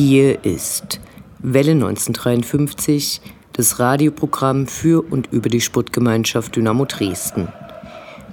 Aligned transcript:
Hier 0.00 0.44
ist 0.44 1.00
Welle 1.40 1.72
1953, 1.72 3.20
das 3.52 3.80
Radioprogramm 3.80 4.68
für 4.68 5.02
und 5.02 5.32
über 5.32 5.48
die 5.48 5.60
Sportgemeinschaft 5.60 6.54
Dynamo 6.54 6.84
Dresden. 6.84 7.48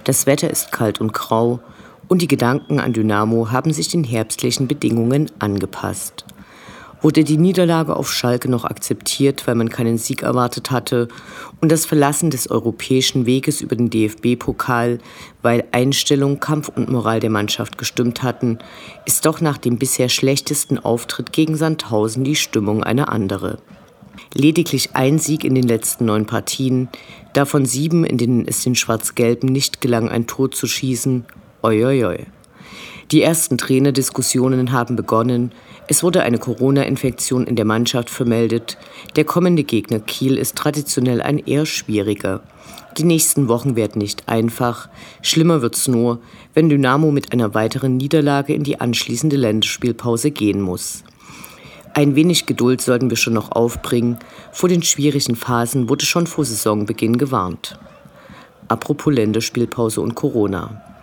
Das 0.03 0.27
Wetter 0.27 0.51
ist 0.51 0.71
kalt 0.71 1.01
und 1.01 1.11
grau 1.11 1.59
und 2.07 2.21
die 2.21 2.27
Gedanken 2.27 2.79
an 2.79 2.93
Dynamo 2.93 3.49
haben 3.49 3.73
sich 3.73 3.87
den 3.87 4.03
herbstlichen 4.03 4.67
Bedingungen 4.67 5.31
angepasst. 5.39 6.25
Wurde 7.01 7.23
die 7.23 7.37
Niederlage 7.37 7.95
auf 7.95 8.11
Schalke 8.11 8.49
noch 8.49 8.65
akzeptiert, 8.65 9.45
weil 9.45 9.55
man 9.55 9.69
keinen 9.69 9.97
Sieg 9.97 10.23
erwartet 10.23 10.71
hatte 10.71 11.07
und 11.61 11.71
das 11.71 11.85
Verlassen 11.85 12.31
des 12.31 12.49
europäischen 12.49 13.25
Weges 13.25 13.61
über 13.61 13.75
den 13.75 13.89
DFB-Pokal, 13.89 14.99
weil 15.41 15.65
Einstellung, 15.71 16.39
Kampf 16.39 16.69
und 16.69 16.89
Moral 16.89 17.19
der 17.19 17.29
Mannschaft 17.29 17.77
gestimmt 17.77 18.23
hatten, 18.23 18.59
ist 19.05 19.25
doch 19.25 19.41
nach 19.41 19.57
dem 19.57 19.77
bisher 19.77 20.09
schlechtesten 20.09 20.79
Auftritt 20.79 21.31
gegen 21.31 21.55
Sandhausen 21.55 22.23
die 22.23 22.35
Stimmung 22.35 22.83
eine 22.83 23.09
andere. 23.09 23.59
Lediglich 24.33 24.95
ein 24.95 25.19
Sieg 25.19 25.43
in 25.43 25.55
den 25.55 25.67
letzten 25.67 26.05
neun 26.05 26.25
Partien, 26.25 26.89
davon 27.33 27.65
sieben, 27.65 28.03
in 28.03 28.17
denen 28.17 28.47
es 28.47 28.63
den 28.63 28.75
Schwarz-Gelben 28.75 29.47
nicht 29.47 29.81
gelang, 29.81 30.09
ein 30.09 30.27
Tor 30.27 30.51
zu 30.51 30.67
schießen. 30.67 31.25
Oi, 31.61 31.85
oi, 31.85 32.05
oi. 32.05 32.25
Die 33.11 33.21
ersten 33.21 33.59
Trainerdiskussionen 33.59 34.71
haben 34.71 34.95
begonnen. 34.95 35.51
Es 35.87 36.01
wurde 36.01 36.23
eine 36.23 36.39
Corona-Infektion 36.39 37.45
in 37.45 37.55
der 37.55 37.65
Mannschaft 37.65 38.09
vermeldet. 38.09 38.77
Der 39.15 39.25
kommende 39.25 39.63
Gegner 39.63 39.99
Kiel 39.99 40.37
ist 40.37 40.55
traditionell 40.55 41.21
ein 41.21 41.37
eher 41.37 41.67
schwieriger. 41.67 42.41
Die 42.97 43.03
nächsten 43.03 43.47
Wochen 43.47 43.75
werden 43.75 43.99
nicht 43.99 44.27
einfach. 44.27 44.89
Schlimmer 45.21 45.61
wird's 45.61 45.87
nur, 45.87 46.19
wenn 46.55 46.69
Dynamo 46.69 47.11
mit 47.11 47.31
einer 47.31 47.53
weiteren 47.53 47.97
Niederlage 47.97 48.53
in 48.53 48.63
die 48.63 48.81
anschließende 48.81 49.35
Länderspielpause 49.35 50.31
gehen 50.31 50.61
muss. 50.61 51.03
Ein 51.93 52.15
wenig 52.15 52.47
Geduld 52.47 52.81
sollten 52.81 53.09
wir 53.09 53.17
schon 53.17 53.33
noch 53.33 53.51
aufbringen. 53.51 54.17
Vor 54.51 54.67
den 54.67 54.81
schwierigen 54.81 55.35
Phasen 55.35 55.89
wurde 55.89 56.05
schon 56.05 56.25
vor 56.25 56.43
Saisonbeginn 56.43 57.17
gewarnt. 57.17 57.77
Apropos 58.67 59.13
Länderspielpause 59.13 60.01
und 60.01 60.15
Corona. 60.15 60.94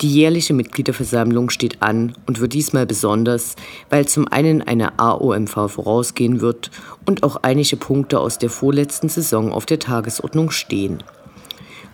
Die 0.00 0.10
jährliche 0.10 0.54
Mitgliederversammlung 0.54 1.50
steht 1.50 1.82
an 1.82 2.14
und 2.26 2.40
wird 2.40 2.52
diesmal 2.52 2.86
besonders, 2.86 3.56
weil 3.88 4.06
zum 4.06 4.28
einen 4.28 4.62
eine 4.62 4.98
AOMV 4.98 5.70
vorausgehen 5.70 6.40
wird 6.40 6.70
und 7.06 7.22
auch 7.22 7.36
einige 7.42 7.76
Punkte 7.76 8.20
aus 8.20 8.38
der 8.38 8.50
vorletzten 8.50 9.08
Saison 9.08 9.52
auf 9.52 9.66
der 9.66 9.78
Tagesordnung 9.78 10.50
stehen. 10.50 11.02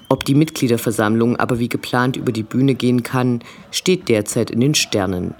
Ob 0.08 0.24
die 0.24 0.34
Mitgliederversammlung 0.34 1.36
aber 1.36 1.58
wie 1.58 1.68
geplant 1.68 2.16
über 2.16 2.30
die 2.30 2.44
Bühne 2.44 2.74
gehen 2.74 3.02
kann, 3.02 3.40
steht 3.70 4.08
derzeit 4.08 4.50
in 4.50 4.60
den 4.60 4.74
Sternen. 4.74 5.34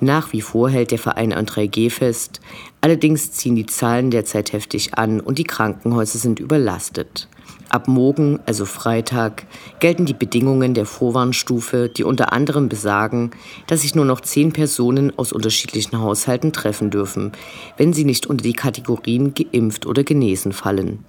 Nach 0.00 0.32
wie 0.32 0.40
vor 0.40 0.70
hält 0.70 0.92
der 0.92 0.98
Verein 0.98 1.32
an 1.32 1.46
3G 1.46 1.90
fest, 1.90 2.40
allerdings 2.80 3.32
ziehen 3.32 3.56
die 3.56 3.66
Zahlen 3.66 4.10
derzeit 4.10 4.52
heftig 4.52 4.94
an 4.94 5.20
und 5.20 5.38
die 5.38 5.44
Krankenhäuser 5.44 6.18
sind 6.18 6.38
überlastet. 6.38 7.28
Ab 7.74 7.88
morgen, 7.88 8.38
also 8.46 8.66
Freitag, 8.66 9.46
gelten 9.80 10.06
die 10.06 10.14
Bedingungen 10.14 10.74
der 10.74 10.86
Vorwarnstufe, 10.86 11.88
die 11.88 12.04
unter 12.04 12.32
anderem 12.32 12.68
besagen, 12.68 13.32
dass 13.66 13.80
sich 13.80 13.96
nur 13.96 14.04
noch 14.04 14.20
zehn 14.20 14.52
Personen 14.52 15.12
aus 15.18 15.32
unterschiedlichen 15.32 15.98
Haushalten 15.98 16.52
treffen 16.52 16.90
dürfen, 16.90 17.32
wenn 17.76 17.92
sie 17.92 18.04
nicht 18.04 18.26
unter 18.26 18.44
die 18.44 18.52
Kategorien 18.52 19.34
geimpft 19.34 19.86
oder 19.86 20.04
genesen 20.04 20.52
fallen. 20.52 21.04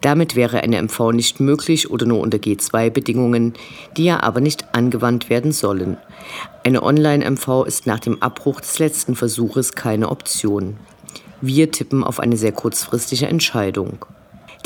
Damit 0.00 0.36
wäre 0.36 0.62
eine 0.62 0.80
MV 0.80 1.12
nicht 1.12 1.38
möglich 1.40 1.90
oder 1.90 2.06
nur 2.06 2.20
unter 2.20 2.38
G2-Bedingungen, 2.38 3.52
die 3.98 4.04
ja 4.04 4.22
aber 4.22 4.40
nicht 4.40 4.74
angewandt 4.74 5.28
werden 5.28 5.52
sollen. 5.52 5.98
Eine 6.64 6.82
Online-MV 6.82 7.66
ist 7.66 7.86
nach 7.86 8.00
dem 8.00 8.22
Abbruch 8.22 8.62
des 8.62 8.78
letzten 8.78 9.16
Versuches 9.16 9.74
keine 9.74 10.08
Option. 10.08 10.78
Wir 11.42 11.70
tippen 11.70 12.02
auf 12.02 12.20
eine 12.20 12.38
sehr 12.38 12.52
kurzfristige 12.52 13.26
Entscheidung. 13.26 14.06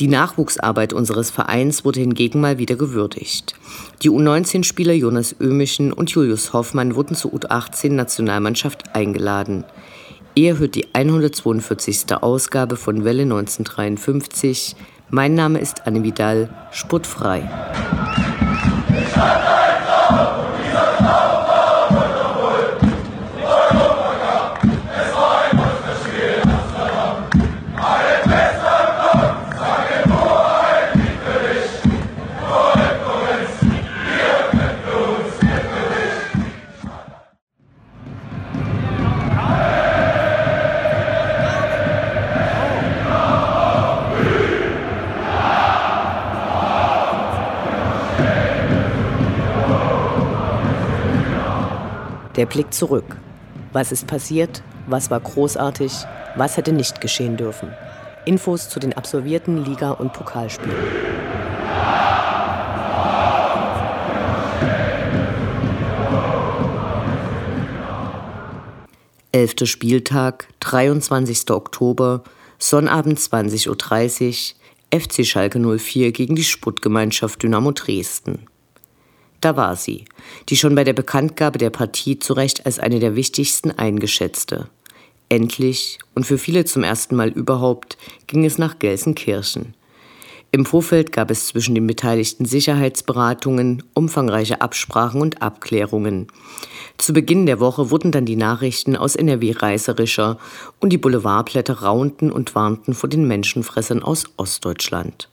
Die 0.00 0.06
Nachwuchsarbeit 0.06 0.92
unseres 0.92 1.30
Vereins 1.30 1.84
wurde 1.84 1.98
hingegen 1.98 2.40
mal 2.40 2.58
wieder 2.58 2.76
gewürdigt. 2.76 3.56
Die 4.02 4.10
U19-Spieler 4.10 4.92
Jonas 4.92 5.34
Ömischen 5.40 5.92
und 5.92 6.10
Julius 6.10 6.52
Hoffmann 6.52 6.94
wurden 6.94 7.16
zur 7.16 7.32
U18-Nationalmannschaft 7.32 8.94
eingeladen. 8.94 9.64
Ihr 10.36 10.58
hört 10.58 10.76
die 10.76 10.94
142. 10.94 12.14
Ausgabe 12.20 12.76
von 12.76 13.04
Welle 13.04 13.22
1953. 13.22 14.76
Mein 15.10 15.34
Name 15.34 15.58
ist 15.58 15.84
Anne 15.84 16.04
Vidal, 16.04 16.48
sportfrei. 16.70 17.50
Der 52.38 52.46
Blick 52.46 52.72
zurück. 52.72 53.16
Was 53.72 53.90
ist 53.90 54.06
passiert? 54.06 54.62
Was 54.86 55.10
war 55.10 55.18
großartig? 55.18 55.92
Was 56.36 56.56
hätte 56.56 56.72
nicht 56.72 57.00
geschehen 57.00 57.36
dürfen? 57.36 57.72
Infos 58.26 58.68
zu 58.68 58.78
den 58.78 58.92
absolvierten 58.92 59.64
Liga- 59.64 59.90
und 59.90 60.12
Pokalspielen. 60.12 60.76
Elfter 69.32 69.66
Spieltag, 69.66 70.46
23. 70.60 71.50
Oktober, 71.50 72.22
Sonnabend 72.60 73.18
20.30 73.18 74.54
Uhr, 74.92 75.00
FC 75.00 75.26
Schalke 75.26 75.58
04 75.58 76.12
gegen 76.12 76.36
die 76.36 76.44
Sportgemeinschaft 76.44 77.42
Dynamo 77.42 77.72
Dresden. 77.72 78.46
Da 79.40 79.56
war 79.56 79.76
sie, 79.76 80.04
die 80.48 80.56
schon 80.56 80.74
bei 80.74 80.84
der 80.84 80.92
Bekanntgabe 80.92 81.58
der 81.58 81.70
Partie 81.70 82.18
zu 82.18 82.32
Recht 82.32 82.66
als 82.66 82.78
eine 82.78 82.98
der 82.98 83.14
wichtigsten 83.14 83.70
eingeschätzte. 83.70 84.68
Endlich 85.28 85.98
und 86.14 86.24
für 86.24 86.38
viele 86.38 86.64
zum 86.64 86.82
ersten 86.82 87.14
Mal 87.14 87.28
überhaupt 87.28 87.98
ging 88.26 88.44
es 88.44 88.58
nach 88.58 88.78
Gelsenkirchen. 88.78 89.74
Im 90.50 90.64
Vorfeld 90.64 91.12
gab 91.12 91.30
es 91.30 91.48
zwischen 91.48 91.74
den 91.74 91.86
beteiligten 91.86 92.46
Sicherheitsberatungen 92.46 93.82
umfangreiche 93.92 94.62
Absprachen 94.62 95.20
und 95.20 95.42
Abklärungen. 95.42 96.28
Zu 96.96 97.12
Beginn 97.12 97.44
der 97.44 97.60
Woche 97.60 97.90
wurden 97.90 98.12
dann 98.12 98.24
die 98.24 98.34
Nachrichten 98.34 98.96
aus 98.96 99.14
NRW 99.14 99.52
reißerischer 99.52 100.38
und 100.80 100.90
die 100.90 100.98
Boulevardblätter 100.98 101.82
raunten 101.82 102.32
und 102.32 102.54
warnten 102.54 102.94
vor 102.94 103.10
den 103.10 103.28
Menschenfressern 103.28 104.02
aus 104.02 104.24
Ostdeutschland. 104.38 105.28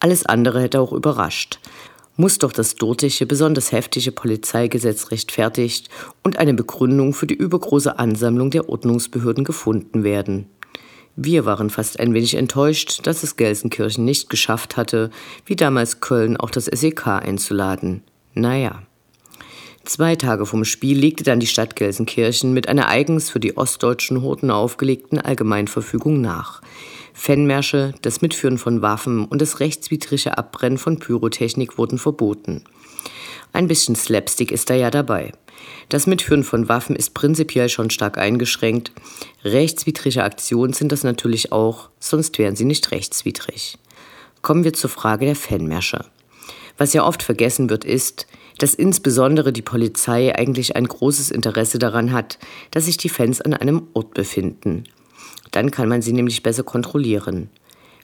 Alles 0.00 0.24
andere 0.24 0.62
hätte 0.62 0.80
auch 0.80 0.92
überrascht 0.92 1.60
muss 2.16 2.38
doch 2.38 2.52
das 2.52 2.74
dortige, 2.74 3.26
besonders 3.26 3.72
heftige 3.72 4.12
Polizeigesetz 4.12 5.10
rechtfertigt 5.10 5.88
und 6.22 6.38
eine 6.38 6.54
Begründung 6.54 7.12
für 7.12 7.26
die 7.26 7.34
übergroße 7.34 7.98
Ansammlung 7.98 8.50
der 8.50 8.68
Ordnungsbehörden 8.68 9.44
gefunden 9.44 10.04
werden. 10.04 10.46
Wir 11.18 11.46
waren 11.46 11.70
fast 11.70 11.98
ein 11.98 12.12
wenig 12.12 12.34
enttäuscht, 12.34 13.06
dass 13.06 13.22
es 13.22 13.36
Gelsenkirchen 13.36 14.04
nicht 14.04 14.28
geschafft 14.28 14.76
hatte, 14.76 15.10
wie 15.46 15.56
damals 15.56 16.00
Köln 16.00 16.36
auch 16.36 16.50
das 16.50 16.66
SEK 16.66 17.06
einzuladen. 17.06 18.02
Naja. 18.34 18.82
Zwei 19.84 20.16
Tage 20.16 20.46
vom 20.46 20.64
Spiel 20.64 20.98
legte 20.98 21.24
dann 21.24 21.40
die 21.40 21.46
Stadt 21.46 21.76
Gelsenkirchen 21.76 22.52
mit 22.52 22.68
einer 22.68 22.88
eigens 22.88 23.30
für 23.30 23.40
die 23.40 23.56
ostdeutschen 23.56 24.20
Horten 24.20 24.50
aufgelegten 24.50 25.18
Allgemeinverfügung 25.18 26.20
nach. 26.20 26.60
Fanmärsche, 27.18 27.94
das 28.02 28.20
Mitführen 28.20 28.58
von 28.58 28.82
Waffen 28.82 29.24
und 29.24 29.40
das 29.40 29.58
rechtswidrige 29.58 30.36
Abbrennen 30.36 30.78
von 30.78 30.98
Pyrotechnik 30.98 31.78
wurden 31.78 31.98
verboten. 31.98 32.62
Ein 33.52 33.68
bisschen 33.68 33.96
Slapstick 33.96 34.52
ist 34.52 34.68
da 34.68 34.74
ja 34.74 34.90
dabei. 34.90 35.32
Das 35.88 36.06
Mitführen 36.06 36.44
von 36.44 36.68
Waffen 36.68 36.94
ist 36.94 37.14
prinzipiell 37.14 37.70
schon 37.70 37.88
stark 37.88 38.18
eingeschränkt. 38.18 38.92
Rechtswidrige 39.42 40.22
Aktionen 40.22 40.74
sind 40.74 40.92
das 40.92 41.04
natürlich 41.04 41.52
auch, 41.52 41.88
sonst 41.98 42.38
wären 42.38 42.54
sie 42.54 42.66
nicht 42.66 42.90
rechtswidrig. 42.92 43.78
Kommen 44.42 44.62
wir 44.62 44.74
zur 44.74 44.90
Frage 44.90 45.24
der 45.24 45.36
Fanmärsche. 45.36 46.04
Was 46.76 46.92
ja 46.92 47.04
oft 47.04 47.22
vergessen 47.22 47.70
wird, 47.70 47.86
ist, 47.86 48.26
dass 48.58 48.74
insbesondere 48.74 49.52
die 49.52 49.62
Polizei 49.62 50.36
eigentlich 50.36 50.76
ein 50.76 50.86
großes 50.86 51.30
Interesse 51.30 51.78
daran 51.78 52.12
hat, 52.12 52.38
dass 52.70 52.84
sich 52.84 52.98
die 52.98 53.08
Fans 53.08 53.40
an 53.40 53.54
einem 53.54 53.88
Ort 53.94 54.12
befinden. 54.12 54.84
Dann 55.50 55.70
kann 55.70 55.88
man 55.88 56.02
sie 56.02 56.12
nämlich 56.12 56.42
besser 56.42 56.62
kontrollieren. 56.62 57.50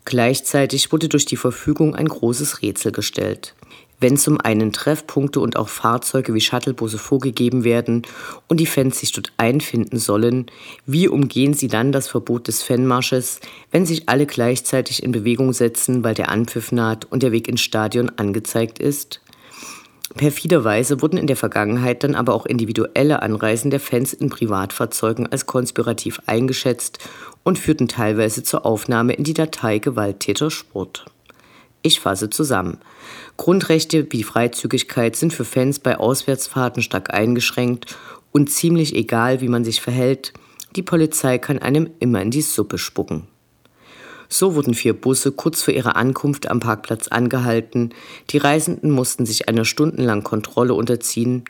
Gleichzeitig 0.04 0.90
wurde 0.92 1.08
durch 1.08 1.26
die 1.26 1.36
Verfügung 1.36 1.94
ein 1.94 2.08
großes 2.08 2.62
Rätsel 2.62 2.92
gestellt. 2.92 3.54
Wenn 4.02 4.16
zum 4.16 4.40
einen 4.40 4.72
Treffpunkte 4.72 5.38
und 5.38 5.56
auch 5.56 5.68
Fahrzeuge 5.68 6.34
wie 6.34 6.40
Shuttlebusse 6.40 6.98
vorgegeben 6.98 7.62
werden 7.62 8.02
und 8.48 8.58
die 8.58 8.66
Fans 8.66 8.98
sich 8.98 9.12
dort 9.12 9.32
einfinden 9.36 9.96
sollen, 9.96 10.46
wie 10.86 11.06
umgehen 11.06 11.54
sie 11.54 11.68
dann 11.68 11.92
das 11.92 12.08
Verbot 12.08 12.48
des 12.48 12.64
Fanmarsches, 12.64 13.38
wenn 13.70 13.86
sich 13.86 14.08
alle 14.08 14.26
gleichzeitig 14.26 15.04
in 15.04 15.12
Bewegung 15.12 15.52
setzen, 15.52 16.02
weil 16.02 16.14
der 16.14 16.30
Anpfiff 16.30 16.72
naht 16.72 17.04
und 17.12 17.22
der 17.22 17.30
Weg 17.30 17.46
ins 17.46 17.60
Stadion 17.60 18.10
angezeigt 18.16 18.80
ist? 18.80 19.20
Perfiderweise 20.16 21.00
wurden 21.00 21.16
in 21.16 21.28
der 21.28 21.36
Vergangenheit 21.36 22.02
dann 22.02 22.16
aber 22.16 22.34
auch 22.34 22.44
individuelle 22.44 23.22
Anreisen 23.22 23.70
der 23.70 23.80
Fans 23.80 24.12
in 24.12 24.30
Privatfahrzeugen 24.30 25.30
als 25.30 25.46
konspirativ 25.46 26.20
eingeschätzt 26.26 26.98
und 27.44 27.58
führten 27.58 27.88
teilweise 27.88 28.42
zur 28.42 28.64
Aufnahme 28.66 29.14
in 29.14 29.24
die 29.24 29.34
Datei 29.34 29.78
Gewalttäter 29.78 30.50
Sport. 30.50 31.06
Ich 31.82 32.00
fasse 32.00 32.30
zusammen. 32.30 32.78
Grundrechte 33.36 34.06
wie 34.10 34.22
Freizügigkeit 34.22 35.16
sind 35.16 35.32
für 35.32 35.44
Fans 35.44 35.80
bei 35.80 35.98
Auswärtsfahrten 35.98 36.82
stark 36.82 37.12
eingeschränkt 37.12 37.96
und 38.30 38.50
ziemlich 38.50 38.94
egal, 38.94 39.40
wie 39.40 39.48
man 39.48 39.64
sich 39.64 39.80
verhält, 39.80 40.32
die 40.76 40.82
Polizei 40.82 41.38
kann 41.38 41.58
einem 41.58 41.90
immer 41.98 42.22
in 42.22 42.30
die 42.30 42.42
Suppe 42.42 42.78
spucken. 42.78 43.26
So 44.32 44.54
wurden 44.54 44.72
vier 44.72 44.94
Busse 44.94 45.30
kurz 45.30 45.60
vor 45.60 45.74
ihrer 45.74 45.94
Ankunft 45.94 46.50
am 46.50 46.58
Parkplatz 46.58 47.08
angehalten. 47.08 47.90
Die 48.30 48.38
Reisenden 48.38 48.90
mussten 48.90 49.26
sich 49.26 49.46
einer 49.50 49.66
stundenlangen 49.66 50.24
Kontrolle 50.24 50.72
unterziehen. 50.72 51.44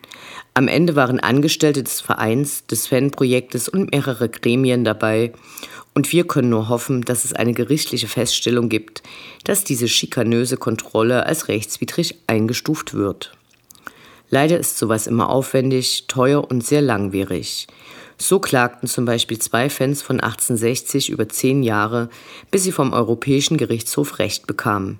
Am 0.55 0.67
Ende 0.67 0.97
waren 0.97 1.21
Angestellte 1.21 1.85
des 1.85 2.01
Vereins, 2.01 2.67
des 2.67 2.89
Fanprojektes 2.89 3.69
und 3.69 3.93
mehrere 3.93 4.29
Gremien 4.29 4.83
dabei. 4.83 5.33
Und 5.95 6.11
wir 6.13 6.27
können 6.27 6.49
nur 6.49 6.69
hoffen, 6.69 7.03
dass 7.03 7.25
es 7.25 7.35
eine 7.35 7.53
gerichtliche 7.53 8.09
Feststellung 8.09 8.69
gibt, 8.69 9.03
dass 9.45 9.65
diese 9.65 9.89
schikanöse 9.89 10.57
Kontrolle 10.57 11.27
als 11.27 11.49
rechtswidrig 11.49 12.17
eingestuft 12.27 12.95
wird. 12.95 13.33
Leider 14.31 14.59
ist 14.59 14.79
sowas 14.79 15.07
immer 15.07 15.29
aufwendig, 15.29 16.07
teuer 16.09 16.51
und 16.51 16.65
sehr 16.65 16.81
langwierig. 16.81 17.67
So 18.17 18.39
klagten 18.39 18.89
zum 18.89 19.05
Beispiel 19.05 19.39
zwei 19.39 19.69
Fans 19.69 20.01
von 20.01 20.21
1860 20.21 21.11
über 21.11 21.29
zehn 21.29 21.63
Jahre, 21.63 22.09
bis 22.51 22.63
sie 22.63 22.73
vom 22.73 22.95
Europäischen 22.95 23.59
Gerichtshof 23.59 24.19
Recht 24.19 24.47
bekamen. 24.47 24.99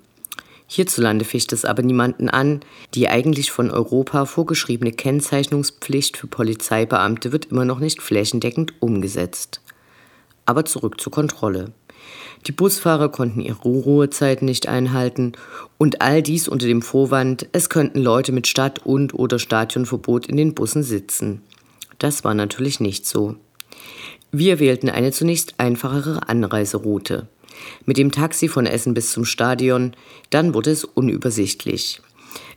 Hierzulande 0.67 1.25
ficht 1.25 1.55
es 1.55 1.65
aber 1.65 1.83
niemanden 1.83 2.29
an, 2.29 2.61
die 2.95 3.09
eigentlich 3.09 3.51
von 3.51 3.71
Europa 3.71 4.27
vorgeschriebene 4.27 4.93
Kennzeichnungspflicht 4.93 6.19
für 6.19 6.27
Polizeibeamte 6.27 7.33
wird 7.33 7.47
immer 7.47 7.65
noch 7.65 7.79
nicht 7.79 8.03
flächendeckend 8.03 8.75
umgesetzt. 8.81 9.62
Aber 10.47 10.65
zurück 10.65 11.01
zur 11.01 11.13
Kontrolle. 11.13 11.73
Die 12.47 12.53
Busfahrer 12.53 13.09
konnten 13.09 13.41
ihre 13.41 13.63
Ruhezeiten 13.63 14.47
nicht 14.47 14.67
einhalten 14.67 15.33
und 15.79 16.03
all 16.03 16.23
dies 16.23 16.49
unter 16.49 16.67
dem 16.67 16.83
Vorwand, 16.83 17.47
es 17.53 17.69
könnten 17.69 18.01
Leute 18.01 18.33
mit 18.33 18.49
Stadt- 18.49 18.85
und 18.85 19.15
oder 19.15 19.39
Stadionverbot 19.39 20.27
in 20.27 20.37
den 20.37 20.55
Bussen 20.55 20.83
sitzen. 20.83 21.43
Das 21.99 22.25
war 22.25 22.35
natürlich 22.35 22.81
nicht 22.81 23.07
so. 23.07 23.37
Wir 24.33 24.59
wählten 24.59 24.89
eine 24.89 25.13
zunächst 25.13 25.55
einfachere 25.59 26.29
Anreiseroute. 26.29 27.29
Mit 27.85 27.97
dem 27.97 28.11
Taxi 28.11 28.49
von 28.49 28.67
Essen 28.67 28.95
bis 28.95 29.13
zum 29.13 29.25
Stadion, 29.25 29.93
dann 30.31 30.55
wurde 30.55 30.71
es 30.71 30.85
unübersichtlich. 30.85 32.01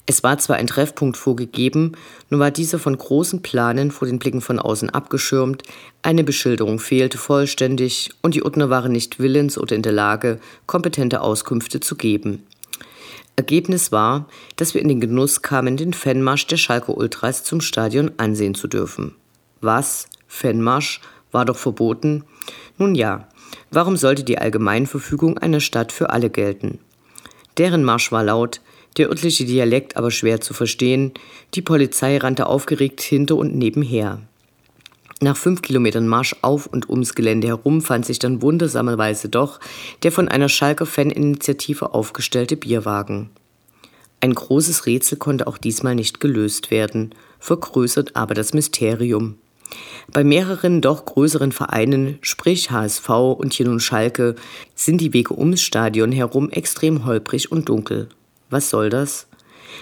Es 0.07 0.23
war 0.23 0.37
zwar 0.37 0.57
ein 0.57 0.67
Treffpunkt 0.67 1.17
vorgegeben, 1.17 1.93
nur 2.29 2.39
war 2.39 2.51
dieser 2.51 2.77
von 2.77 2.95
großen 2.95 3.41
Planen 3.41 3.89
vor 3.89 4.07
den 4.07 4.19
Blicken 4.19 4.41
von 4.41 4.59
außen 4.59 4.91
abgeschirmt, 4.91 5.63
eine 6.03 6.23
Beschilderung 6.23 6.79
fehlte 6.79 7.17
vollständig 7.17 8.11
und 8.21 8.35
die 8.35 8.43
Ordner 8.43 8.69
waren 8.69 8.91
nicht 8.91 9.19
willens 9.19 9.57
oder 9.57 9.75
in 9.75 9.81
der 9.81 9.93
Lage, 9.93 10.39
kompetente 10.67 11.21
Auskünfte 11.21 11.79
zu 11.79 11.95
geben. 11.95 12.43
Ergebnis 13.35 13.91
war, 13.91 14.27
dass 14.55 14.75
wir 14.75 14.81
in 14.81 14.87
den 14.87 15.01
Genuss 15.01 15.41
kamen, 15.41 15.75
den 15.75 15.93
Fanmarsch 15.93 16.45
der 16.47 16.57
Schalke 16.57 16.93
Ultras 16.93 17.43
zum 17.43 17.59
Stadion 17.59 18.11
ansehen 18.17 18.55
zu 18.55 18.67
dürfen. 18.67 19.15
Was? 19.61 20.07
Fanmarsch? 20.27 21.01
War 21.31 21.43
doch 21.43 21.57
verboten? 21.57 22.23
Nun 22.77 22.95
ja, 22.95 23.27
warum 23.71 23.97
sollte 23.97 24.23
die 24.23 24.37
Allgemeinverfügung 24.37 25.37
einer 25.37 25.59
Stadt 25.59 25.91
für 25.91 26.11
alle 26.11 26.29
gelten? 26.29 26.79
Deren 27.57 27.83
Marsch 27.83 28.11
war 28.11 28.23
laut, 28.23 28.61
der 28.97 29.09
örtliche 29.09 29.45
Dialekt 29.45 29.97
aber 29.97 30.11
schwer 30.11 30.41
zu 30.41 30.53
verstehen, 30.53 31.13
die 31.53 31.61
Polizei 31.61 32.17
rannte 32.17 32.47
aufgeregt 32.47 33.01
hinter 33.01 33.35
und 33.35 33.55
nebenher. 33.55 34.21
Nach 35.21 35.37
fünf 35.37 35.61
Kilometern 35.61 36.07
Marsch 36.07 36.35
auf 36.41 36.67
und 36.67 36.89
ums 36.89 37.15
Gelände 37.15 37.47
herum 37.47 37.81
fand 37.81 38.05
sich 38.05 38.19
dann 38.19 38.41
wundersamerweise 38.41 39.29
doch 39.29 39.59
der 40.03 40.11
von 40.11 40.27
einer 40.27 40.49
Schalker 40.49 40.85
Faninitiative 40.85 41.93
aufgestellte 41.93 42.57
Bierwagen. 42.57 43.29
Ein 44.19 44.33
großes 44.33 44.85
Rätsel 44.85 45.17
konnte 45.17 45.47
auch 45.47 45.57
diesmal 45.57 45.95
nicht 45.95 46.19
gelöst 46.19 46.69
werden, 46.69 47.15
vergrößert 47.39 48.15
aber 48.15 48.33
das 48.33 48.53
Mysterium. 48.53 49.37
Bei 50.11 50.23
mehreren 50.23 50.81
doch 50.81 51.05
größeren 51.05 51.51
Vereinen, 51.51 52.17
sprich 52.21 52.71
HSV 52.71 53.09
und 53.09 53.53
hier 53.53 53.67
nun 53.67 53.79
Schalke, 53.79 54.35
sind 54.73 54.99
die 54.99 55.13
Wege 55.13 55.37
ums 55.37 55.61
Stadion 55.61 56.11
herum 56.11 56.49
extrem 56.49 57.05
holprig 57.05 57.51
und 57.51 57.69
dunkel. 57.69 58.09
Was 58.49 58.69
soll 58.69 58.89
das? 58.89 59.27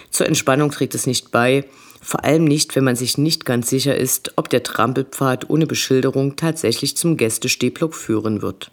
Zur 0.09 0.27
Entspannung 0.27 0.71
trägt 0.71 0.95
es 0.95 1.07
nicht 1.07 1.31
bei, 1.31 1.65
vor 2.01 2.25
allem 2.25 2.43
nicht, 2.43 2.75
wenn 2.75 2.83
man 2.83 2.95
sich 2.95 3.17
nicht 3.17 3.45
ganz 3.45 3.69
sicher 3.69 3.95
ist, 3.95 4.33
ob 4.35 4.49
der 4.49 4.63
Trampelpfad 4.63 5.49
ohne 5.49 5.65
Beschilderung 5.65 6.35
tatsächlich 6.35 6.97
zum 6.97 7.15
Gästestehblock 7.15 7.95
führen 7.95 8.41
wird. 8.41 8.71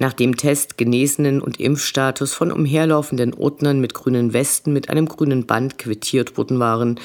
Nach 0.00 0.12
dem 0.12 0.36
Test 0.36 0.76
Genesenen 0.76 1.40
und 1.40 1.58
Impfstatus 1.58 2.32
von 2.32 2.52
umherlaufenden 2.52 3.34
Ordnern 3.34 3.80
mit 3.80 3.94
grünen 3.94 4.32
Westen 4.32 4.72
mit 4.72 4.90
einem 4.90 5.06
grünen 5.06 5.46
Band 5.46 5.78
quittiert 5.78 6.36
worden 6.36 6.60
waren, 6.60 7.00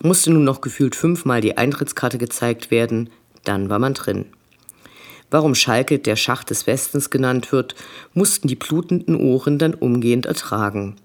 musste 0.00 0.30
nun 0.30 0.44
noch 0.44 0.60
gefühlt 0.60 0.94
fünfmal 0.94 1.40
die 1.40 1.56
Eintrittskarte 1.56 2.18
gezeigt 2.18 2.70
werden, 2.70 3.10
dann 3.44 3.68
war 3.68 3.80
man 3.80 3.94
drin. 3.94 4.26
Warum 5.30 5.56
Schalke 5.56 5.98
der 5.98 6.14
Schacht 6.14 6.50
des 6.50 6.68
Westens 6.68 7.10
genannt 7.10 7.50
wird, 7.50 7.74
mussten 8.14 8.46
die 8.46 8.54
blutenden 8.54 9.16
Ohren 9.16 9.58
dann 9.58 9.74
umgehend 9.74 10.26
ertragen. 10.26 10.96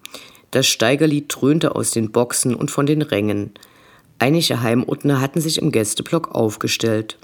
Das 0.51 0.67
Steigerlied 0.67 1.25
dröhnte 1.29 1.75
aus 1.75 1.91
den 1.91 2.11
Boxen 2.11 2.55
und 2.55 2.71
von 2.71 2.85
den 2.85 3.01
Rängen. 3.01 3.51
Einige 4.19 4.61
Heimordner 4.61 5.19
hatten 5.21 5.41
sich 5.41 5.61
im 5.61 5.71
Gästeblock 5.71 6.35
aufgestellt 6.35 7.17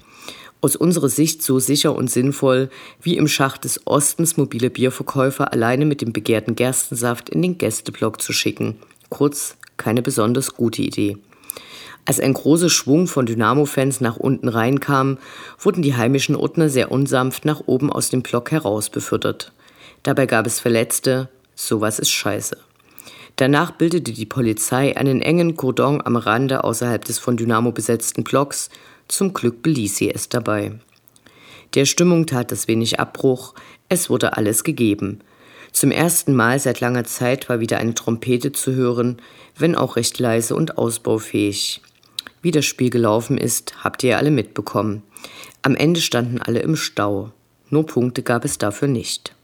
aus 0.62 0.76
unserer 0.76 1.10
Sicht 1.10 1.44
so 1.44 1.60
sicher 1.60 1.96
und 1.96 2.10
sinnvoll, 2.10 2.70
wie 3.02 3.18
im 3.18 3.28
Schacht 3.28 3.64
des 3.64 3.86
Ostens 3.86 4.38
mobile 4.38 4.70
Bierverkäufer 4.70 5.54
alleine 5.54 5.86
mit 5.86 6.02
dem 6.02 6.14
begehrten 6.14 6.56
Gerstensaft 6.56 7.30
in 7.30 7.42
den 7.42 7.58
Gästeblock 7.58 8.22
zu 8.22 8.34
schicken. 8.34 8.76
Kurz, 9.10 9.56
keine 9.78 10.02
besonders 10.02 10.56
gute 10.56 10.82
Idee. 10.82 11.18
Als 12.06 12.20
ein 12.20 12.34
großer 12.34 12.70
Schwung 12.70 13.08
von 13.08 13.26
Dynamo-Fans 13.26 14.02
nach 14.02 14.18
unten 14.18 14.48
reinkam, 14.48 15.18
wurden 15.60 15.82
die 15.82 15.96
heimischen 15.96 16.36
Ordner 16.36 16.70
sehr 16.70 16.92
unsanft 16.92 17.46
nach 17.46 17.62
oben 17.66 17.92
aus 17.92 18.10
dem 18.10 18.22
Block 18.22 18.52
heraus 18.52 18.90
befördert. 18.90 19.52
Dabei 20.04 20.26
gab 20.26 20.48
es 20.48 20.60
Verletzte, 20.60 21.30
sowas 21.54 22.00
ist 22.00 22.12
scheiße. 22.12 22.58
Danach 23.38 23.70
bildete 23.70 24.14
die 24.14 24.26
Polizei 24.26 24.98
einen 24.98 25.22
engen 25.22 25.56
Cordon 25.56 26.02
am 26.04 26.16
Rande 26.16 26.64
außerhalb 26.64 27.06
des 27.06 27.20
von 27.20 27.38
Dynamo 27.38 27.72
besetzten 27.72 28.24
Blocks 28.24 28.70
zum 29.08 29.32
Glück 29.34 29.62
beließ 29.62 29.96
sie 29.96 30.12
es 30.12 30.28
dabei. 30.28 30.74
Der 31.76 31.86
Stimmung 31.86 32.26
tat 32.26 32.52
es 32.52 32.68
wenig 32.68 33.00
Abbruch, 33.00 33.54
es 33.90 34.10
wurde 34.10 34.36
alles 34.38 34.64
gegeben. 34.64 35.20
Zum 35.72 35.92
ersten 35.92 36.34
Mal 36.34 36.60
seit 36.60 36.80
langer 36.80 37.04
Zeit 37.04 37.48
war 37.48 37.60
wieder 37.60 37.78
eine 37.78 37.94
Trompete 37.94 38.52
zu 38.52 38.74
hören, 38.74 39.22
wenn 39.56 39.76
auch 39.76 39.98
recht 39.98 40.18
leise 40.18 40.56
und 40.56 40.80
ausbaufähig. 40.80 41.82
Wie 42.42 42.52
das 42.52 42.66
Spiel 42.66 42.90
gelaufen 42.90 43.38
ist, 43.38 43.84
habt 43.84 44.04
ihr 44.04 44.18
alle 44.18 44.32
mitbekommen. 44.32 45.04
Am 45.62 45.76
Ende 45.76 46.02
standen 46.02 46.42
alle 46.42 46.60
im 46.60 46.76
Stau. 46.76 47.32
Nur 47.70 47.86
Punkte 47.86 48.24
gab 48.24 48.46
es 48.46 48.58
dafür 48.58 48.88
nicht. 48.88 49.36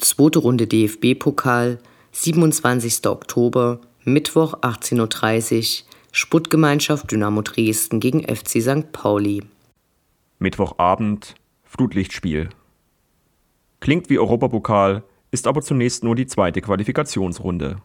Zweite 0.00 0.38
Runde 0.38 0.66
DFB-Pokal, 0.66 1.78
27. 2.12 3.06
Oktober, 3.06 3.82
Mittwoch 4.04 4.54
18.30 4.62 5.58
Uhr, 5.58 5.88
Sputtgemeinschaft 6.10 7.12
Dynamo 7.12 7.42
Dresden 7.42 8.00
gegen 8.00 8.22
FC 8.22 8.62
St. 8.62 8.92
Pauli. 8.92 9.42
Mittwochabend 10.38 11.34
Flutlichtspiel. 11.64 12.48
Klingt 13.80 14.08
wie 14.08 14.18
Europapokal, 14.18 15.02
ist 15.32 15.46
aber 15.46 15.60
zunächst 15.60 16.02
nur 16.02 16.14
die 16.14 16.26
zweite 16.26 16.62
Qualifikationsrunde. 16.62 17.76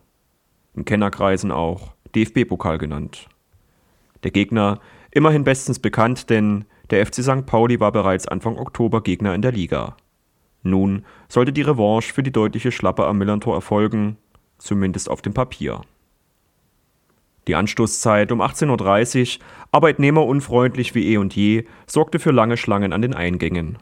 In 0.74 0.86
Kennerkreisen 0.86 1.52
auch 1.52 1.96
DFB-Pokal 2.16 2.78
genannt. 2.78 3.28
Der 4.24 4.32
Gegner 4.32 4.80
immerhin 5.12 5.44
bestens 5.44 5.80
bekannt, 5.80 6.30
denn 6.30 6.64
der 6.92 7.06
FC 7.06 7.16
St. 7.16 7.46
Pauli 7.46 7.82
war 7.82 7.92
bereits 7.92 8.26
Anfang 8.26 8.58
Oktober 8.58 9.04
Gegner 9.04 9.36
in 9.36 9.42
der 9.42 9.52
Liga. 9.52 9.98
Nun 10.66 11.06
sollte 11.30 11.54
die 11.54 11.62
Revanche 11.62 12.12
für 12.12 12.24
die 12.24 12.32
deutliche 12.32 12.72
Schlappe 12.72 13.06
am 13.06 13.20
Millantor 13.20 13.54
erfolgen, 13.54 14.18
zumindest 14.58 15.12
auf 15.12 15.22
dem 15.22 15.34
Papier. 15.34 15.82
Die 17.48 17.54
Anstoßzeit 17.54 18.32
um 18.32 18.42
18.30 18.42 19.38
Uhr, 19.38 19.46
arbeitnehmerunfreundlich 19.72 20.96
wie 20.96 21.14
eh 21.14 21.18
und 21.18 21.36
je, 21.36 21.66
sorgte 21.86 22.18
für 22.18 22.32
lange 22.32 22.58
Schlangen 22.58 22.94
an 22.94 23.04
den 23.04 23.14
Eingängen. 23.14 23.78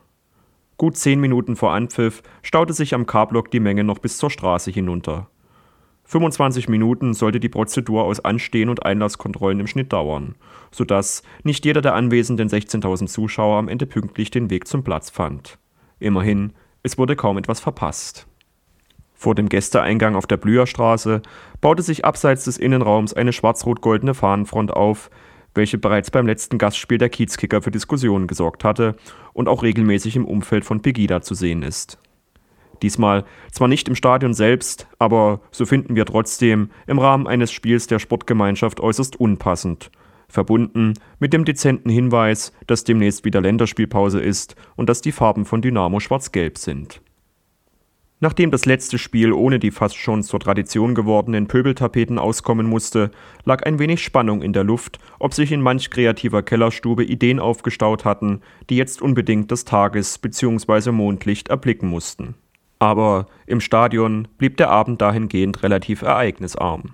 Gut 0.75 0.97
zehn 0.97 1.21
Minuten 1.21 1.55
vor 1.55 1.71
Anpfiff 1.71 2.21
staute 2.41 2.73
sich 2.73 2.93
am 2.93 3.05
K-Block 3.05 3.49
die 3.49 3.61
Menge 3.61 3.85
noch 3.85 3.99
bis 3.99 4.17
zur 4.17 4.29
Straße 4.29 4.69
hinunter. 4.69 5.29
25 6.03 6.67
Minuten 6.67 7.13
sollte 7.13 7.39
die 7.39 7.47
Prozedur 7.47 8.03
aus 8.03 8.19
Anstehen 8.19 8.67
und 8.67 8.85
Einlasskontrollen 8.85 9.61
im 9.61 9.67
Schnitt 9.67 9.93
dauern, 9.93 10.35
sodass 10.69 11.23
nicht 11.43 11.63
jeder 11.63 11.81
der 11.81 11.95
anwesenden 11.95 12.49
16.000 12.49 13.07
Zuschauer 13.07 13.57
am 13.57 13.69
Ende 13.69 13.85
pünktlich 13.85 14.31
den 14.31 14.49
Weg 14.49 14.67
zum 14.67 14.83
Platz 14.83 15.09
fand. 15.09 15.57
Immerhin, 15.99 16.51
es 16.83 16.97
wurde 16.97 17.15
kaum 17.15 17.37
etwas 17.37 17.59
verpasst. 17.59 18.27
Vor 19.13 19.35
dem 19.35 19.47
Gästeeingang 19.47 20.15
auf 20.15 20.27
der 20.27 20.37
Blüherstraße 20.37 21.21
baute 21.61 21.81
sich 21.81 22.03
abseits 22.03 22.43
des 22.43 22.57
Innenraums 22.57 23.13
eine 23.13 23.31
schwarz-rot-goldene 23.31 24.13
Fahnenfront 24.13 24.71
auf, 24.71 25.09
welche 25.55 25.77
bereits 25.77 26.11
beim 26.11 26.27
letzten 26.27 26.57
Gastspiel 26.57 26.97
der 26.97 27.09
Kiezkicker 27.09 27.61
für 27.61 27.71
Diskussionen 27.71 28.27
gesorgt 28.27 28.65
hatte 28.65 28.95
und 29.31 29.47
auch 29.47 29.63
regelmäßig 29.63 30.17
im 30.17 30.25
Umfeld 30.25 30.65
von 30.65 30.81
Pegida 30.81 31.21
zu 31.21 31.35
sehen 31.35 31.63
ist. 31.63 31.99
Diesmal 32.81 33.23
zwar 33.51 33.69
nicht 33.69 33.87
im 33.87 33.95
Stadion 33.95 34.33
selbst, 34.33 34.87
aber 34.99 35.39
so 35.51 35.65
finden 35.65 35.95
wir 35.95 36.05
trotzdem 36.05 36.69
im 36.85 36.99
Rahmen 36.99 37.27
eines 37.27 37.51
Spiels 37.51 37.87
der 37.87 37.99
Sportgemeinschaft 37.99 38.81
äußerst 38.81 39.17
unpassend, 39.17 39.89
verbunden 40.33 40.93
mit 41.19 41.31
dem 41.31 41.45
dezenten 41.45 41.89
Hinweis, 41.89 42.51
dass 42.67 42.83
demnächst 42.83 43.23
wieder 43.23 43.39
Länderspielpause 43.39 44.19
ist 44.19 44.55
und 44.75 44.89
dass 44.89 45.01
die 45.01 45.11
Farben 45.11 45.45
von 45.45 45.61
Dynamo 45.61 45.99
schwarz-gelb 45.99 46.57
sind. 46.57 47.01
Nachdem 48.19 48.51
das 48.51 48.65
letzte 48.65 48.97
Spiel 48.97 49.33
ohne 49.33 49.59
die 49.59 49.71
fast 49.71 49.97
schon 49.97 50.23
zur 50.23 50.39
Tradition 50.39 50.95
gewordenen 50.95 51.47
Pöbeltapeten 51.47 52.17
auskommen 52.17 52.65
musste, 52.65 53.11
lag 53.43 53.63
ein 53.65 53.79
wenig 53.79 54.01
Spannung 54.01 54.41
in 54.41 54.53
der 54.53 54.63
Luft, 54.63 54.97
ob 55.19 55.33
sich 55.33 55.51
in 55.51 55.61
manch 55.61 55.89
kreativer 55.89 56.41
Kellerstube 56.41 57.03
Ideen 57.03 57.41
aufgestaut 57.41 58.05
hatten, 58.05 58.39
die 58.69 58.77
jetzt 58.77 59.01
unbedingt 59.01 59.51
das 59.51 59.65
Tages- 59.65 60.17
bzw. 60.19 60.91
Mondlicht 60.91 61.49
erblicken 61.49 61.89
mussten. 61.89 62.35
Aber 62.79 63.27
im 63.45 63.59
Stadion 63.59 64.29
blieb 64.37 64.55
der 64.55 64.69
Abend 64.69 65.01
dahingehend 65.01 65.61
relativ 65.61 66.01
ereignisarm. 66.01 66.93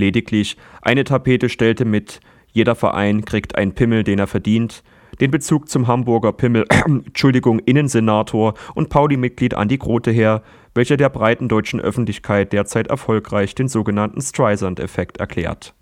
Lediglich. 0.00 0.56
Eine 0.82 1.04
Tapete 1.04 1.48
stellte 1.48 1.84
mit 1.84 2.20
Jeder 2.52 2.74
Verein 2.74 3.24
kriegt 3.24 3.56
einen 3.56 3.74
Pimmel, 3.74 4.02
den 4.02 4.18
er 4.18 4.26
verdient, 4.26 4.82
den 5.20 5.30
Bezug 5.30 5.68
zum 5.68 5.86
Hamburger 5.86 6.32
Pimmel, 6.32 6.64
Entschuldigung, 6.86 7.60
Innensenator 7.60 8.54
und 8.74 8.88
Pauli-Mitglied 8.88 9.54
Andi 9.54 9.78
Grote 9.78 10.10
her, 10.10 10.42
welcher 10.74 10.96
der 10.96 11.10
breiten 11.10 11.48
deutschen 11.48 11.80
Öffentlichkeit 11.80 12.52
derzeit 12.52 12.88
erfolgreich 12.88 13.54
den 13.54 13.68
sogenannten 13.68 14.20
Streisand-Effekt 14.20 15.18
erklärt. 15.18 15.74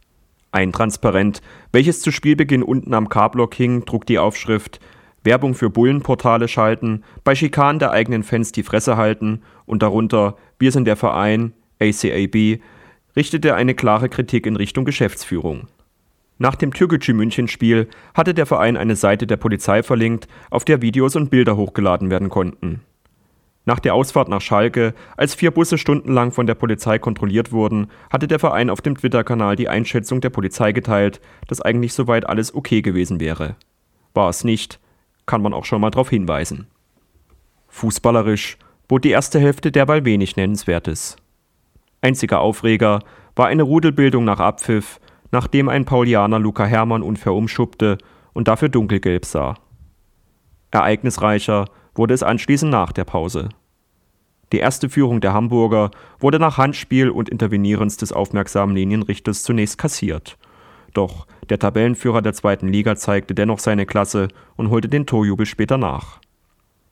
Ein 0.51 0.73
Transparent, 0.73 1.41
welches 1.73 2.01
zu 2.01 2.11
Spielbeginn 2.11 2.63
unten 2.63 2.95
am 2.95 3.09
K-Block 3.09 3.55
hing, 3.55 3.85
trug 3.85 4.07
die 4.07 4.19
Aufschrift 4.19 4.81
Werbung 5.25 5.55
für 5.55 5.69
Bullenportale 5.69 6.49
schalten, 6.49 7.05
bei 7.25 7.35
Schikanen 7.35 7.79
der 7.79 7.91
eigenen 7.91 8.23
Fans 8.23 8.53
die 8.53 8.63
Fresse 8.63 8.97
halten 8.97 9.43
und 9.67 9.83
darunter 9.83 10.37
Wir 10.59 10.73
sind 10.73 10.87
der 10.87 10.97
Verein, 10.97 11.53
ACAB, 11.81 12.61
richtete 13.17 13.55
eine 13.55 13.75
klare 13.75 14.09
Kritik 14.09 14.47
in 14.47 14.57
Richtung 14.57 14.85
Geschäftsführung. 14.85 15.69
Nach 16.39 16.55
dem 16.55 16.73
Türkgücü-München-Spiel 16.73 17.89
hatte 18.15 18.33
der 18.33 18.47
Verein 18.47 18.77
eine 18.77 18.95
Seite 18.95 19.27
der 19.27 19.37
Polizei 19.37 19.83
verlinkt, 19.83 20.29
auf 20.51 20.65
der 20.65 20.83
Videos 20.83 21.17
und 21.17 21.31
Bilder 21.31 21.57
hochgeladen 21.57 22.11
werden 22.11 22.29
konnten. 22.29 22.81
Nach 23.65 23.81
der 23.81 23.93
Ausfahrt 23.93 24.29
nach 24.29 24.41
Schalke, 24.41 24.95
als 25.17 25.35
vier 25.35 25.51
Busse 25.51 25.77
stundenlang 25.77 26.33
von 26.33 26.47
der 26.47 26.55
Polizei 26.55 26.99
kontrolliert 26.99 27.53
wurden, 27.53 27.89
hatte 28.09 28.27
der 28.27 28.39
Verein 28.39 28.71
auf 28.71 28.81
dem 28.81 28.97
Twitter-Kanal 28.97 29.57
die 29.57 29.69
Einschätzung 29.69 30.23
der 30.23 30.31
Polizei 30.31 30.73
geteilt, 30.73 31.21
dass 31.49 31.61
eigentlich 31.61 31.93
soweit 31.93 32.27
alles 32.27 32.55
okay 32.55 32.81
gewesen 32.81 33.21
wäre. 33.21 33.57
War 34.15 34.31
es 34.31 34.43
nicht, 34.43 34.81
kann 35.27 35.43
man 35.43 35.53
auch 35.53 35.67
schon 35.67 35.83
mal 35.83 35.91
darauf 35.91 36.09
hinweisen. 36.09 36.69
Fußballerisch 37.69 38.57
bot 38.87 39.05
die 39.05 39.11
erste 39.11 39.39
Hälfte 39.39 39.71
derweil 39.71 40.05
wenig 40.05 40.37
Nennenswertes. 40.37 41.17
Einziger 42.01 42.41
Aufreger 42.41 43.01
war 43.35 43.47
eine 43.47 43.63
Rudelbildung 43.63 44.25
nach 44.25 44.41
Abpfiff, 44.41 45.01
nachdem 45.31 45.69
ein 45.69 45.85
Paulianer 45.85 46.39
Luca 46.39 46.65
Hermann 46.65 47.03
unfair 47.03 47.35
umschuppte 47.35 47.99
und 48.33 48.49
dafür 48.49 48.69
dunkelgelb 48.69 49.25
sah. 49.25 49.55
Ereignisreicher 50.71 51.67
wurde 51.95 52.15
es 52.15 52.23
anschließend 52.23 52.71
nach 52.71 52.93
der 52.93 53.05
Pause. 53.05 53.49
Die 54.53 54.59
erste 54.59 54.89
Führung 54.89 55.21
der 55.21 55.35
Hamburger 55.35 55.91
wurde 56.19 56.39
nach 56.39 56.57
Handspiel 56.57 57.11
und 57.11 57.29
Intervenierens 57.29 57.97
des 57.97 58.13
aufmerksamen 58.13 58.75
Linienrichters 58.75 59.43
zunächst 59.43 59.77
kassiert. 59.77 60.39
Doch 60.95 61.27
der 61.51 61.59
Tabellenführer 61.59 62.23
der 62.23 62.33
zweiten 62.33 62.69
Liga 62.69 62.97
zeigte 62.97 63.35
dennoch 63.35 63.59
seine 63.59 63.85
Klasse 63.85 64.29
und 64.57 64.71
holte 64.71 64.89
den 64.89 65.07
Torjubel 65.07 65.45
später 65.45 65.77
nach. 65.77 66.21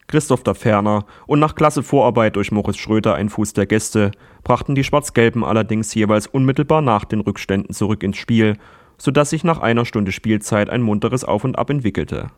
Christoph 0.08 0.44
da 0.44 0.54
Ferner 0.54 1.04
und 1.26 1.40
nach 1.40 1.54
klasse 1.54 1.82
Vorarbeit 1.82 2.36
durch 2.36 2.52
Moritz 2.52 2.76
Schröter 2.76 3.14
ein 3.14 3.28
Fuß 3.28 3.54
der 3.54 3.66
Gäste 3.66 4.12
brachten 4.44 4.74
die 4.74 4.84
Schwarz-Gelben 4.84 5.44
allerdings 5.44 5.94
jeweils 5.94 6.26
unmittelbar 6.26 6.80
nach 6.80 7.04
den 7.04 7.20
Rückständen 7.20 7.74
zurück 7.74 8.02
ins 8.02 8.16
Spiel, 8.16 8.56
sodass 8.98 9.30
sich 9.30 9.42
nach 9.42 9.58
einer 9.58 9.84
Stunde 9.84 10.12
Spielzeit 10.12 10.70
ein 10.70 10.82
munteres 10.82 11.24
Auf 11.24 11.44
und 11.44 11.58
Ab 11.58 11.70
entwickelte. 11.70 12.28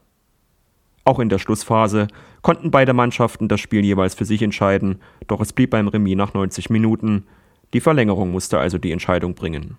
Auch 1.05 1.19
in 1.19 1.29
der 1.29 1.39
Schlussphase 1.39 2.09
konnten 2.43 2.71
beide 2.71 2.93
Mannschaften 2.93 3.49
das 3.49 3.61
Spiel 3.61 3.85
jeweils 3.85 4.15
für 4.15 4.25
sich 4.25 4.43
entscheiden, 4.43 5.01
doch 5.27 5.41
es 5.41 5.53
blieb 5.53 5.71
beim 5.71 5.89
Remis 5.89 6.17
nach 6.17 6.35
90 6.35 6.71
Minuten. 6.71 7.27
Die 7.73 7.81
Verlängerung 7.81 8.31
musste 8.31 8.59
also 8.59 8.79
die 8.79 8.93
Entscheidung 8.93 9.35
bringen. 9.35 9.77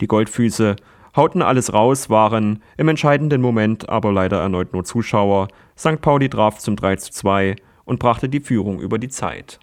Die 0.00 0.06
Goldfüße 0.06 0.76
hauten 1.16 1.42
alles 1.42 1.72
raus, 1.72 2.10
waren 2.10 2.62
im 2.76 2.88
entscheidenden 2.88 3.40
Moment 3.40 3.88
aber 3.88 4.12
leider 4.12 4.40
erneut 4.40 4.72
nur 4.72 4.84
Zuschauer. 4.84 5.48
St. 5.76 6.00
Pauli 6.00 6.28
traf 6.28 6.58
zum 6.58 6.76
3 6.76 6.96
zu 6.96 7.12
2 7.12 7.56
und 7.84 7.98
brachte 7.98 8.28
die 8.28 8.40
Führung 8.40 8.80
über 8.80 8.98
die 8.98 9.08
Zeit. 9.08 9.58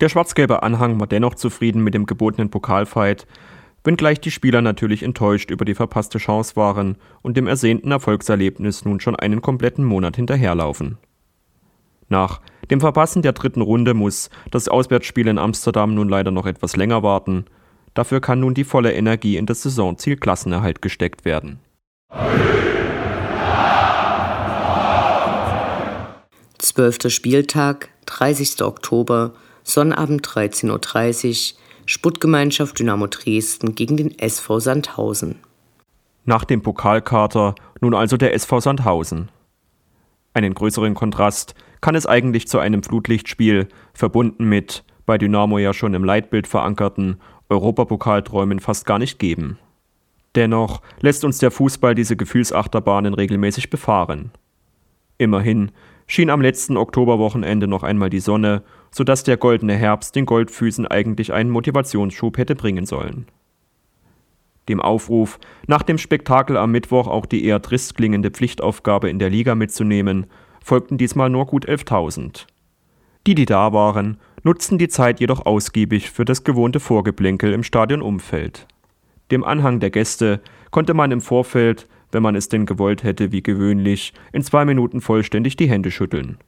Der 0.00 0.08
schwarz-gelbe 0.08 0.62
Anhang 0.62 1.00
war 1.00 1.06
dennoch 1.06 1.34
zufrieden 1.34 1.82
mit 1.82 1.94
dem 1.94 2.06
gebotenen 2.06 2.50
Pokalfight, 2.50 3.26
wenngleich 3.82 4.20
die 4.20 4.30
Spieler 4.30 4.62
natürlich 4.62 5.02
enttäuscht 5.02 5.50
über 5.50 5.64
die 5.64 5.74
verpasste 5.74 6.18
Chance 6.18 6.54
waren 6.56 6.96
und 7.22 7.36
dem 7.36 7.46
ersehnten 7.46 7.90
Erfolgserlebnis 7.90 8.84
nun 8.84 9.00
schon 9.00 9.16
einen 9.16 9.42
kompletten 9.42 9.84
Monat 9.84 10.16
hinterherlaufen. 10.16 10.98
Nach 12.08 12.40
dem 12.70 12.80
Verpassen 12.80 13.22
der 13.22 13.32
dritten 13.32 13.60
Runde 13.60 13.94
muss 13.94 14.30
das 14.50 14.68
Auswärtsspiel 14.68 15.26
in 15.26 15.38
Amsterdam 15.38 15.94
nun 15.94 16.08
leider 16.08 16.30
noch 16.30 16.46
etwas 16.46 16.76
länger 16.76 17.02
warten– 17.02 17.46
Dafür 17.94 18.20
kann 18.20 18.40
nun 18.40 18.54
die 18.54 18.64
volle 18.64 18.92
Energie 18.92 19.36
in 19.36 19.46
das 19.46 19.62
Saisonziel 19.62 20.16
Klassenerhalt 20.16 20.82
gesteckt 20.82 21.24
werden. 21.24 21.60
Zwölfter 26.58 27.10
Spieltag, 27.10 27.88
30. 28.06 28.62
Oktober, 28.62 29.32
Sonnabend 29.62 30.26
13.30 30.26 31.52
Uhr, 31.52 31.58
Sputtgemeinschaft 31.86 32.78
Dynamo 32.78 33.06
Dresden 33.06 33.74
gegen 33.74 33.96
den 33.96 34.18
SV 34.18 34.60
Sandhausen. 34.60 35.36
Nach 36.24 36.44
dem 36.44 36.62
Pokalkater 36.62 37.54
nun 37.80 37.94
also 37.94 38.16
der 38.16 38.34
SV 38.34 38.60
Sandhausen. 38.60 39.30
Einen 40.34 40.54
größeren 40.54 40.94
Kontrast 40.94 41.54
kann 41.80 41.94
es 41.94 42.06
eigentlich 42.06 42.48
zu 42.48 42.58
einem 42.58 42.82
Flutlichtspiel, 42.82 43.68
verbunden 43.94 44.44
mit 44.48 44.84
bei 45.06 45.16
Dynamo 45.16 45.58
ja 45.58 45.72
schon 45.72 45.94
im 45.94 46.04
Leitbild 46.04 46.46
verankerten 46.46 47.16
Europapokalträumen 47.48 48.60
fast 48.60 48.86
gar 48.86 48.98
nicht 48.98 49.18
geben. 49.18 49.58
Dennoch 50.34 50.82
lässt 51.00 51.24
uns 51.24 51.38
der 51.38 51.50
Fußball 51.50 51.94
diese 51.94 52.16
Gefühlsachterbahnen 52.16 53.14
regelmäßig 53.14 53.70
befahren. 53.70 54.30
Immerhin 55.16 55.72
schien 56.06 56.30
am 56.30 56.40
letzten 56.40 56.76
Oktoberwochenende 56.76 57.66
noch 57.66 57.82
einmal 57.82 58.10
die 58.10 58.20
Sonne, 58.20 58.62
sodass 58.90 59.24
der 59.24 59.36
goldene 59.36 59.74
Herbst 59.74 60.16
den 60.16 60.26
Goldfüßen 60.26 60.86
eigentlich 60.86 61.32
einen 61.32 61.50
Motivationsschub 61.50 62.38
hätte 62.38 62.54
bringen 62.54 62.86
sollen. 62.86 63.26
Dem 64.68 64.80
Aufruf, 64.80 65.38
nach 65.66 65.82
dem 65.82 65.98
Spektakel 65.98 66.56
am 66.56 66.70
Mittwoch 66.70 67.06
auch 67.06 67.26
die 67.26 67.44
eher 67.44 67.62
trist 67.62 67.96
klingende 67.96 68.30
Pflichtaufgabe 68.30 69.08
in 69.08 69.18
der 69.18 69.30
Liga 69.30 69.54
mitzunehmen, 69.54 70.26
folgten 70.62 70.98
diesmal 70.98 71.30
nur 71.30 71.46
gut 71.46 71.66
11.000. 71.66 72.46
Die, 73.26 73.34
die 73.34 73.46
da 73.46 73.72
waren, 73.72 74.18
nutzten 74.48 74.78
die 74.78 74.88
Zeit 74.88 75.20
jedoch 75.20 75.46
ausgiebig 75.46 76.10
für 76.10 76.24
das 76.24 76.42
gewohnte 76.42 76.80
Vorgeplänkel 76.80 77.52
im 77.52 77.62
Stadionumfeld. 77.62 78.66
Dem 79.30 79.44
Anhang 79.44 79.78
der 79.78 79.90
Gäste 79.90 80.40
konnte 80.70 80.94
man 80.94 81.12
im 81.12 81.20
Vorfeld 81.20 81.86
wenn 82.12 82.22
man 82.22 82.36
es 82.36 82.48
denn 82.48 82.66
gewollt 82.66 83.02
hätte, 83.02 83.32
wie 83.32 83.42
gewöhnlich, 83.42 84.12
in 84.32 84.42
zwei 84.42 84.64
Minuten 84.64 85.00
vollständig 85.00 85.56
die 85.56 85.68
Hände 85.68 85.90
schütteln. 85.90 86.38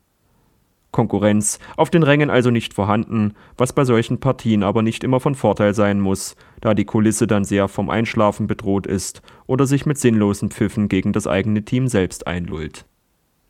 Konkurrenz 0.91 1.61
auf 1.77 1.91
den 1.91 2.03
Rängen 2.03 2.31
also 2.31 2.51
nicht 2.51 2.75
vorhanden, 2.75 3.35
was 3.57 3.73
bei 3.73 3.85
solchen 3.85 4.19
Partien 4.19 4.65
aber 4.65 4.83
nicht 4.83 5.05
immer 5.05 5.21
von 5.21 5.37
Vorteil 5.37 5.73
sein 5.73 6.01
muss, 6.01 6.35
da 6.61 6.75
die 6.75 6.85
Kulisse 6.85 7.29
dann 7.29 7.45
sehr 7.45 7.69
vom 7.69 7.91
Einschlafen 7.91 8.49
bedroht 8.49 8.87
ist 8.87 9.23
oder 9.47 9.67
sich 9.67 9.87
mit 9.87 9.99
sinnlosen 9.99 10.51
Pfiffen 10.51 10.89
gegen 10.89 11.13
das 11.13 11.29
eigene 11.29 11.65
Team 11.65 11.87
selbst 11.87 12.27
einlullt. 12.27 12.87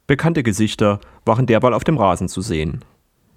Bekannte 0.06 0.42
Gesichter 0.42 1.00
waren 1.24 1.46
derweil 1.46 1.72
auf 1.72 1.84
dem 1.84 1.96
Rasen 1.96 2.28
zu 2.28 2.42
sehen. 2.42 2.84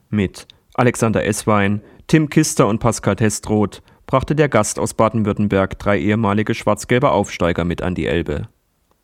Mit 0.09 0.47
Alexander 0.73 1.25
Esswein, 1.25 1.81
Tim 2.07 2.29
Kister 2.29 2.67
und 2.67 2.79
Pascal 2.79 3.15
Testroth 3.15 3.81
brachte 4.05 4.35
der 4.35 4.49
Gast 4.49 4.79
aus 4.79 4.93
Baden-Württemberg 4.93 5.77
drei 5.79 5.99
ehemalige 5.99 6.53
schwarz-gelbe 6.53 7.11
Aufsteiger 7.11 7.63
mit 7.63 7.81
an 7.81 7.95
die 7.95 8.07
Elbe. 8.07 8.47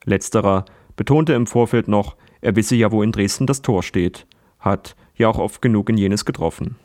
Letzterer 0.03 0.65
betonte 0.95 1.33
im 1.33 1.47
Vorfeld 1.47 1.87
noch, 1.87 2.15
er 2.41 2.55
wisse 2.55 2.75
ja, 2.75 2.91
wo 2.91 3.03
in 3.03 3.11
Dresden 3.11 3.47
das 3.47 3.61
Tor 3.61 3.83
steht– 3.83 4.25
hat 4.59 4.95
ja 5.15 5.27
auch 5.29 5.39
oft 5.39 5.61
genug 5.61 5.89
in 5.89 5.97
jenes 5.97 6.25
getroffen. 6.25 6.75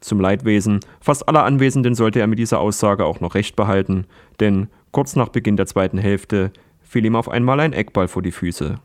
Zum 0.00 0.20
Leidwesen 0.20 0.80
fast 1.00 1.28
aller 1.28 1.44
Anwesenden 1.44 1.94
sollte 1.94 2.20
er 2.20 2.28
mit 2.28 2.38
dieser 2.38 2.60
Aussage 2.60 3.04
auch 3.04 3.20
noch 3.20 3.34
recht 3.34 3.56
behalten, 3.56 4.06
denn 4.38 4.68
kurz 4.92 5.16
nach 5.16 5.28
Beginn 5.28 5.56
der 5.56 5.66
zweiten 5.66 5.98
Hälfte 5.98 6.52
fiel 6.80 7.04
ihm 7.04 7.16
auf 7.16 7.28
einmal 7.28 7.60
ein 7.60 7.72
Eckball 7.72 8.08
vor 8.08 8.22
die 8.22 8.32
Füße. 8.32 8.76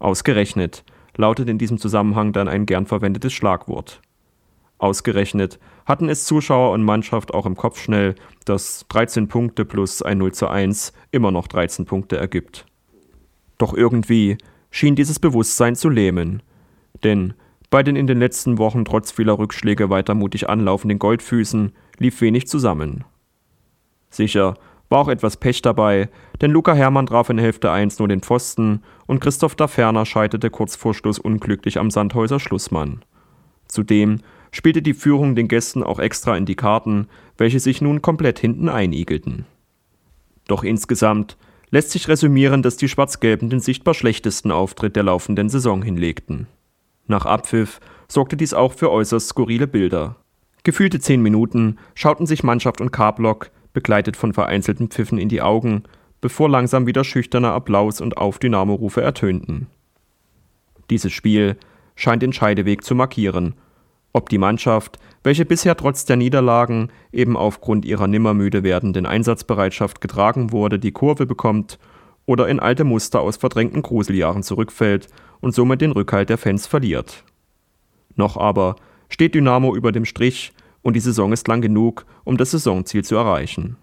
Ausgerechnet 0.00 0.84
lautet 1.16 1.48
in 1.48 1.58
diesem 1.58 1.78
Zusammenhang 1.78 2.32
dann 2.32 2.48
ein 2.48 2.66
gern 2.66 2.86
verwendetes 2.86 3.32
Schlagwort. 3.32 4.00
Ausgerechnet 4.78 5.58
hatten 5.86 6.08
es 6.08 6.24
Zuschauer 6.24 6.72
und 6.72 6.84
Mannschaft 6.84 7.34
auch 7.34 7.46
im 7.46 7.56
Kopf 7.56 7.80
schnell, 7.80 8.14
dass 8.44 8.86
13 8.88 9.28
Punkte 9.28 9.64
plus 9.64 10.02
ein 10.02 10.18
0 10.18 10.32
zu 10.32 10.48
1 10.48 10.92
immer 11.10 11.30
noch 11.30 11.48
13 11.48 11.84
Punkte 11.84 12.16
ergibt. 12.16 12.64
Doch 13.58 13.74
irgendwie 13.74 14.38
schien 14.70 14.94
dieses 14.94 15.18
Bewusstsein 15.18 15.74
zu 15.74 15.88
lähmen, 15.88 16.42
denn 17.02 17.34
bei 17.70 17.82
den 17.82 17.96
in 17.96 18.06
den 18.06 18.18
letzten 18.18 18.58
Wochen 18.58 18.84
trotz 18.84 19.10
vieler 19.10 19.38
Rückschläge 19.38 19.90
weiter 19.90 20.14
mutig 20.14 20.48
anlaufenden 20.48 20.98
Goldfüßen 20.98 21.72
lief 21.98 22.20
wenig 22.20 22.46
zusammen. 22.46 23.04
Sicher 24.10 24.54
war 24.88 25.00
auch 25.00 25.08
etwas 25.08 25.36
Pech 25.36 25.60
dabei, 25.60 26.08
denn 26.40 26.50
Luca 26.50 26.72
Hermann 26.72 27.06
traf 27.06 27.28
in 27.28 27.38
Hälfte 27.38 27.70
1 27.70 27.98
nur 27.98 28.08
den 28.08 28.22
Pfosten 28.22 28.82
und 29.06 29.20
Christoph 29.20 29.54
Daferner 29.54 30.06
scheiterte 30.06 30.48
kurz 30.48 30.76
vor 30.76 30.94
Schluss 30.94 31.18
unglücklich 31.18 31.78
am 31.78 31.90
Sandhäuser 31.90 32.40
Schlussmann. 32.40 33.04
Zudem 33.66 34.20
spielte 34.50 34.82
die 34.82 34.94
Führung 34.94 35.34
den 35.34 35.48
Gästen 35.48 35.82
auch 35.82 35.98
extra 35.98 36.36
in 36.36 36.46
die 36.46 36.54
Karten, 36.54 37.08
welche 37.36 37.60
sich 37.60 37.80
nun 37.80 38.02
komplett 38.02 38.38
hinten 38.38 38.68
einigelten. 38.68 39.46
Doch 40.46 40.64
insgesamt 40.64 41.36
lässt 41.70 41.90
sich 41.90 42.08
resümieren, 42.08 42.62
dass 42.62 42.76
die 42.76 42.88
Schwarz-Gelben 42.88 43.50
den 43.50 43.60
sichtbar 43.60 43.94
schlechtesten 43.94 44.50
Auftritt 44.50 44.96
der 44.96 45.02
laufenden 45.02 45.48
Saison 45.48 45.82
hinlegten. 45.82 46.46
Nach 47.06 47.26
Abpfiff 47.26 47.80
sorgte 48.08 48.36
dies 48.36 48.54
auch 48.54 48.72
für 48.72 48.90
äußerst 48.90 49.28
skurrile 49.28 49.66
Bilder. 49.66 50.16
Gefühlte 50.64 51.00
zehn 51.00 51.22
Minuten 51.22 51.78
schauten 51.94 52.26
sich 52.26 52.42
Mannschaft 52.42 52.80
und 52.80 52.90
K-Block, 52.90 53.50
begleitet 53.72 54.16
von 54.16 54.32
vereinzelten 54.32 54.88
Pfiffen, 54.88 55.18
in 55.18 55.28
die 55.28 55.42
Augen, 55.42 55.84
bevor 56.20 56.48
langsam 56.48 56.86
wieder 56.86 57.04
schüchterner 57.04 57.52
Applaus 57.52 58.00
und 58.00 58.16
Auf-Dynamo-Rufe 58.16 59.00
ertönten. 59.00 59.68
Dieses 60.90 61.12
Spiel 61.12 61.56
scheint 61.94 62.22
den 62.22 62.32
Scheideweg 62.32 62.82
zu 62.82 62.94
markieren. 62.94 63.54
Ob 64.18 64.28
die 64.30 64.38
Mannschaft, 64.38 64.98
welche 65.22 65.44
bisher 65.44 65.76
trotz 65.76 66.04
der 66.04 66.16
Niederlagen 66.16 66.88
eben 67.12 67.36
aufgrund 67.36 67.84
ihrer 67.84 68.08
nimmermüde 68.08 68.64
werdenden 68.64 69.06
Einsatzbereitschaft 69.06 70.00
getragen 70.00 70.50
wurde, 70.50 70.80
die 70.80 70.90
Kurve 70.90 71.24
bekommt 71.24 71.78
oder 72.26 72.48
in 72.48 72.58
alte 72.58 72.82
Muster 72.82 73.20
aus 73.20 73.36
verdrängten 73.36 73.80
Gruseljahren 73.80 74.42
zurückfällt 74.42 75.06
und 75.38 75.54
somit 75.54 75.82
den 75.82 75.92
Rückhalt 75.92 76.30
der 76.30 76.36
Fans 76.36 76.66
verliert. 76.66 77.22
Noch 78.16 78.36
aber 78.36 78.74
steht 79.08 79.36
Dynamo 79.36 79.76
über 79.76 79.92
dem 79.92 80.04
Strich 80.04 80.52
und 80.82 80.96
die 80.96 81.00
Saison 81.00 81.32
ist 81.32 81.46
lang 81.46 81.60
genug, 81.60 82.04
um 82.24 82.36
das 82.36 82.50
Saisonziel 82.50 83.04
zu 83.04 83.14
erreichen. 83.14 83.76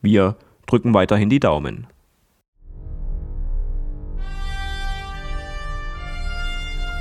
Wir 0.00 0.34
drücken 0.66 0.92
weiterhin 0.92 1.30
die 1.30 1.38
Daumen. 1.38 1.86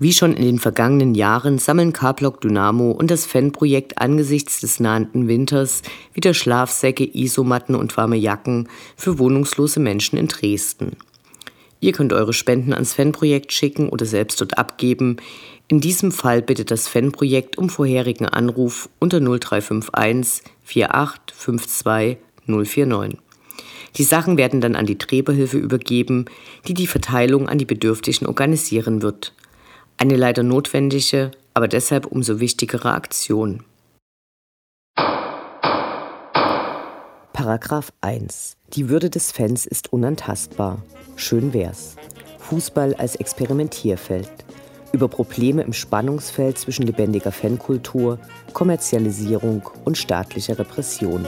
Wie 0.00 0.12
schon 0.12 0.34
in 0.34 0.44
den 0.44 0.58
vergangenen 0.60 1.16
Jahren 1.16 1.58
sammeln 1.58 1.92
K-Block 1.92 2.40
Dynamo 2.40 2.92
und 2.92 3.10
das 3.10 3.26
Fanprojekt 3.26 4.00
angesichts 4.00 4.60
des 4.60 4.78
nahenden 4.78 5.26
Winters 5.26 5.82
wieder 6.14 6.34
Schlafsäcke, 6.34 7.04
Isomatten 7.04 7.74
und 7.74 7.96
warme 7.96 8.16
Jacken 8.16 8.68
für 8.96 9.18
wohnungslose 9.18 9.80
Menschen 9.80 10.16
in 10.16 10.28
Dresden. 10.28 10.96
Ihr 11.80 11.92
könnt 11.92 12.12
eure 12.12 12.32
Spenden 12.32 12.72
ans 12.72 12.92
Fanprojekt 12.92 13.52
schicken 13.52 13.88
oder 13.88 14.06
selbst 14.06 14.40
dort 14.40 14.56
abgeben. 14.56 15.16
In 15.66 15.80
diesem 15.80 16.12
Fall 16.12 16.42
bittet 16.42 16.70
das 16.70 16.86
Fanprojekt 16.86 17.58
um 17.58 17.68
vorherigen 17.68 18.26
Anruf 18.26 18.88
unter 19.00 19.18
0351 19.18 20.44
4852 20.62 22.18
049. 22.46 23.18
Die 23.96 24.04
Sachen 24.04 24.36
werden 24.36 24.60
dann 24.60 24.76
an 24.76 24.86
die 24.86 24.98
Träberhilfe 24.98 25.58
übergeben, 25.58 26.26
die 26.68 26.74
die 26.74 26.86
Verteilung 26.86 27.48
an 27.48 27.58
die 27.58 27.64
Bedürftigen 27.64 28.28
organisieren 28.28 29.02
wird. 29.02 29.32
Eine 30.00 30.14
leider 30.14 30.44
notwendige, 30.44 31.32
aber 31.54 31.66
deshalb 31.66 32.06
umso 32.06 32.38
wichtigere 32.38 32.92
Aktion. 32.92 33.64
Paragraph 37.32 37.92
1. 38.00 38.56
Die 38.74 38.88
Würde 38.90 39.10
des 39.10 39.32
Fans 39.32 39.66
ist 39.66 39.92
unantastbar. 39.92 40.84
Schön 41.16 41.52
wär's. 41.52 41.96
Fußball 42.38 42.94
als 42.94 43.16
Experimentierfeld. 43.16 44.30
Über 44.92 45.08
Probleme 45.08 45.62
im 45.62 45.72
Spannungsfeld 45.72 46.58
zwischen 46.58 46.86
lebendiger 46.86 47.32
Fankultur, 47.32 48.20
Kommerzialisierung 48.52 49.68
und 49.84 49.98
staatlicher 49.98 50.60
Repression. 50.60 51.26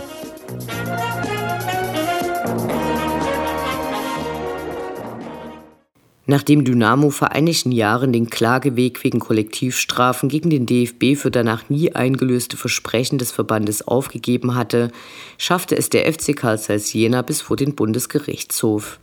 Nachdem 6.30 6.64
Dynamo 6.64 7.10
vor 7.10 7.32
einigen 7.32 7.72
Jahren 7.72 8.12
den 8.12 8.30
Klageweg 8.30 9.02
wegen 9.02 9.18
Kollektivstrafen 9.18 10.28
gegen 10.28 10.48
den 10.48 10.64
DFB 10.64 11.16
für 11.20 11.32
danach 11.32 11.68
nie 11.70 11.92
eingelöste 11.96 12.56
Versprechen 12.56 13.18
des 13.18 13.32
Verbandes 13.32 13.82
aufgegeben 13.82 14.54
hatte, 14.54 14.92
schaffte 15.38 15.76
es 15.76 15.90
der 15.90 16.06
FC 16.06 16.36
Karl 16.36 16.56
Zeiss 16.56 16.92
Jena 16.92 17.22
bis 17.22 17.40
vor 17.40 17.56
den 17.56 17.74
Bundesgerichtshof. 17.74 19.00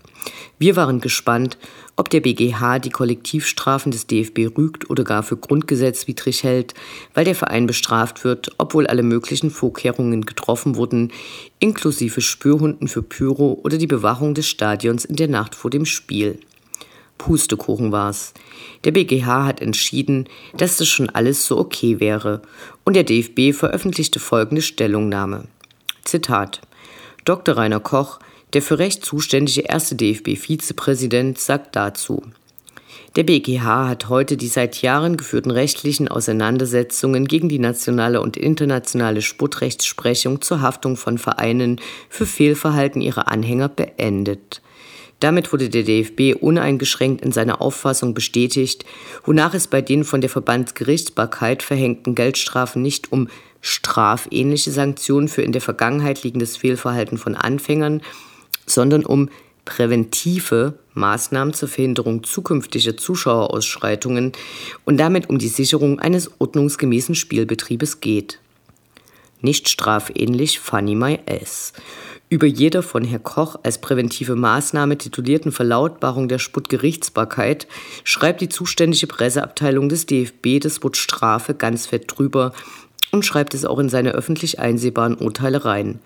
Wir 0.58 0.78
waren 0.78 1.02
gespannt, 1.02 1.58
ob 1.98 2.10
der 2.10 2.22
BGH 2.22 2.80
die 2.80 2.92
Kollektivstrafen 2.92 3.92
des 3.92 4.08
DFB 4.08 4.58
rügt 4.58 4.90
oder 4.90 5.04
gar 5.04 5.22
für 5.22 5.36
grundgesetzwidrig 5.36 6.44
hält, 6.44 6.76
weil 7.14 7.26
der 7.26 7.36
Verein 7.36 7.68
bestraft 7.68 8.24
wird, 8.24 8.56
obwohl 8.58 8.88
alle 8.88 9.04
möglichen 9.04 9.52
Vorkehrungen 9.52 10.26
getroffen 10.26 10.78
wurden, 10.78 11.12
inklusive 11.60 12.22
Spürhunden 12.22 12.88
für 12.88 13.02
Pyro 13.02 13.60
oder 13.66 13.78
die 13.78 13.86
Bewachung 13.86 14.34
des 14.34 14.48
Stadions 14.48 15.04
in 15.04 15.18
der 15.18 15.28
Nacht 15.28 15.56
vor 15.56 15.70
dem 15.70 15.84
Spiel. 15.84 16.40
Pustekuchen 17.18 17.92
war's. 17.92 18.34
Der 18.84 18.92
BGH 18.92 19.46
hat 19.46 19.62
entschieden, 19.62 20.28
dass 20.56 20.78
das 20.78 20.88
schon 20.88 21.10
alles 21.10 21.46
so 21.46 21.58
okay 21.58 22.00
wäre 22.00 22.42
und 22.84 22.96
der 22.96 23.04
DFB 23.04 23.54
veröffentlichte 23.54 24.20
folgende 24.20 24.62
Stellungnahme. 24.62 25.46
Zitat. 26.04 26.62
Dr. 27.26 27.58
Rainer 27.58 27.80
Koch, 27.80 28.20
der 28.54 28.62
für 28.62 28.80
Recht 28.80 29.04
zuständige 29.04 29.62
erste 29.62 29.96
DFB-Vizepräsident, 29.96 31.38
sagt 31.38 31.76
dazu. 31.76 32.24
Der 33.16 33.24
BGH 33.24 33.88
hat 33.88 34.10
heute 34.10 34.38
die 34.38 34.48
seit 34.48 34.82
Jahren 34.82 35.18
geführten 35.18 35.50
rechtlichen 35.50 36.08
Auseinandersetzungen 36.08 37.28
gegen 37.28 37.50
die 37.50 37.60
nationale 37.60 38.22
und 38.22 38.38
internationale 38.38 39.22
Sputtrechtsprechung 39.22 40.42
zur 40.42 40.62
Haftung 40.62 40.98
von 40.98 41.18
Vereinen 41.18 41.82
für 42.10 42.26
Fehlverhalten 42.26 43.02
ihrer 43.02 43.28
Anhänger 43.28 43.70
beendet. 43.70 44.62
Damit 45.20 45.52
wurde 45.52 45.70
der 45.70 45.84
DFB 45.84 46.40
uneingeschränkt 46.40 47.26
in 47.26 47.32
seiner 47.32 47.62
Auffassung 47.62 48.14
bestätigt, 48.14 48.86
wonach 49.26 49.54
es 49.54 49.68
bei 49.68 49.82
den 49.82 50.04
von 50.04 50.22
der 50.22 50.30
Verbandsgerichtsbarkeit 50.30 51.64
verhängten 51.64 52.14
Geldstrafen 52.14 52.82
nicht 52.82 53.12
um 53.12 53.28
strafähnliche 53.62 54.72
Sanktionen 54.72 55.28
für 55.28 55.42
in 55.42 55.52
der 55.52 55.62
Vergangenheit 55.62 56.24
liegendes 56.24 56.56
Fehlverhalten 56.56 57.18
von 57.18 57.36
Anfängern, 57.36 58.02
sondern 58.68 59.06
um 59.06 59.30
präventive 59.66 60.80
Maßnahmen 60.94 61.54
zur 61.54 61.68
Verhinderung 61.68 62.24
zukünftiger 62.24 62.96
Zuschauerausschreitungen 62.96 64.32
und 64.86 64.98
damit 64.98 65.30
um 65.30 65.40
die 65.40 65.50
Sicherung 65.50 66.00
eines 66.00 66.32
ordnungsgemäßen 66.40 67.16
Spielbetriebes 67.16 68.00
geht. 68.00 68.40
Nicht 69.42 69.70
strafähnlich 69.70 70.60
Funny 70.60 70.96
My 70.96 71.20
Ass. 71.28 71.74
Über 72.30 72.46
jeder 72.46 72.84
von 72.84 73.06
Herr 73.06 73.20
Koch 73.20 73.56
als 73.64 73.80
präventive 73.80 74.36
Maßnahme 74.36 74.98
titulierten 74.98 75.54
Verlautbarung 75.54 76.28
der 76.28 76.40
Sputtgerichtsbarkeit 76.40 77.68
schreibt 78.04 78.42
die 78.42 78.50
zuständige 78.50 79.08
Presseabteilung 79.08 79.88
des 79.88 80.06
DFB 80.08 80.60
das 80.60 80.84
Wort 80.84 80.98
Strafe 80.98 81.54
ganz 81.54 81.86
fett 81.86 82.04
drüber 82.08 82.52
und 83.12 83.26
schreibt 83.26 83.54
es 83.54 83.64
auch 83.64 83.80
in 83.80 83.88
seine 83.88 84.12
öffentlich 84.12 84.60
einsehbaren 84.60 85.16
Urteile 85.16 85.64
rein. 85.64 86.00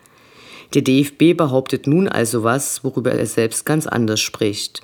Der 0.75 0.83
DFB 0.83 1.35
behauptet 1.35 1.87
nun 1.87 2.07
also 2.07 2.43
was, 2.43 2.83
worüber 2.83 3.11
er 3.11 3.25
selbst 3.25 3.65
ganz 3.65 3.87
anders 3.87 4.21
spricht. 4.21 4.83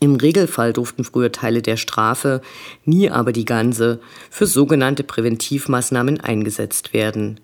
Im 0.00 0.16
Regelfall 0.16 0.72
durften 0.72 1.04
früher 1.04 1.32
Teile 1.32 1.62
der 1.62 1.76
Strafe, 1.76 2.40
nie 2.84 3.10
aber 3.10 3.32
die 3.32 3.44
ganze, 3.44 4.00
für 4.30 4.46
sogenannte 4.46 5.04
Präventivmaßnahmen 5.04 6.20
eingesetzt 6.20 6.92
werden. 6.92 7.40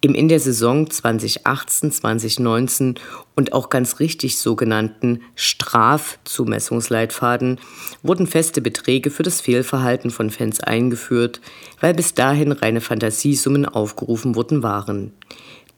Im 0.00 0.14
in 0.14 0.28
der 0.28 0.38
Saison 0.38 0.86
2018-2019 0.86 2.98
und 3.34 3.52
auch 3.52 3.68
ganz 3.68 3.98
richtig 3.98 4.38
sogenannten 4.38 5.22
Strafzumessungsleitfaden 5.34 7.58
wurden 8.04 8.28
feste 8.28 8.60
Beträge 8.60 9.10
für 9.10 9.24
das 9.24 9.40
Fehlverhalten 9.40 10.12
von 10.12 10.30
Fans 10.30 10.60
eingeführt, 10.60 11.40
weil 11.80 11.94
bis 11.94 12.14
dahin 12.14 12.52
reine 12.52 12.80
Fantasiesummen 12.80 13.66
aufgerufen 13.66 14.36
worden 14.36 14.62
waren. 14.62 15.14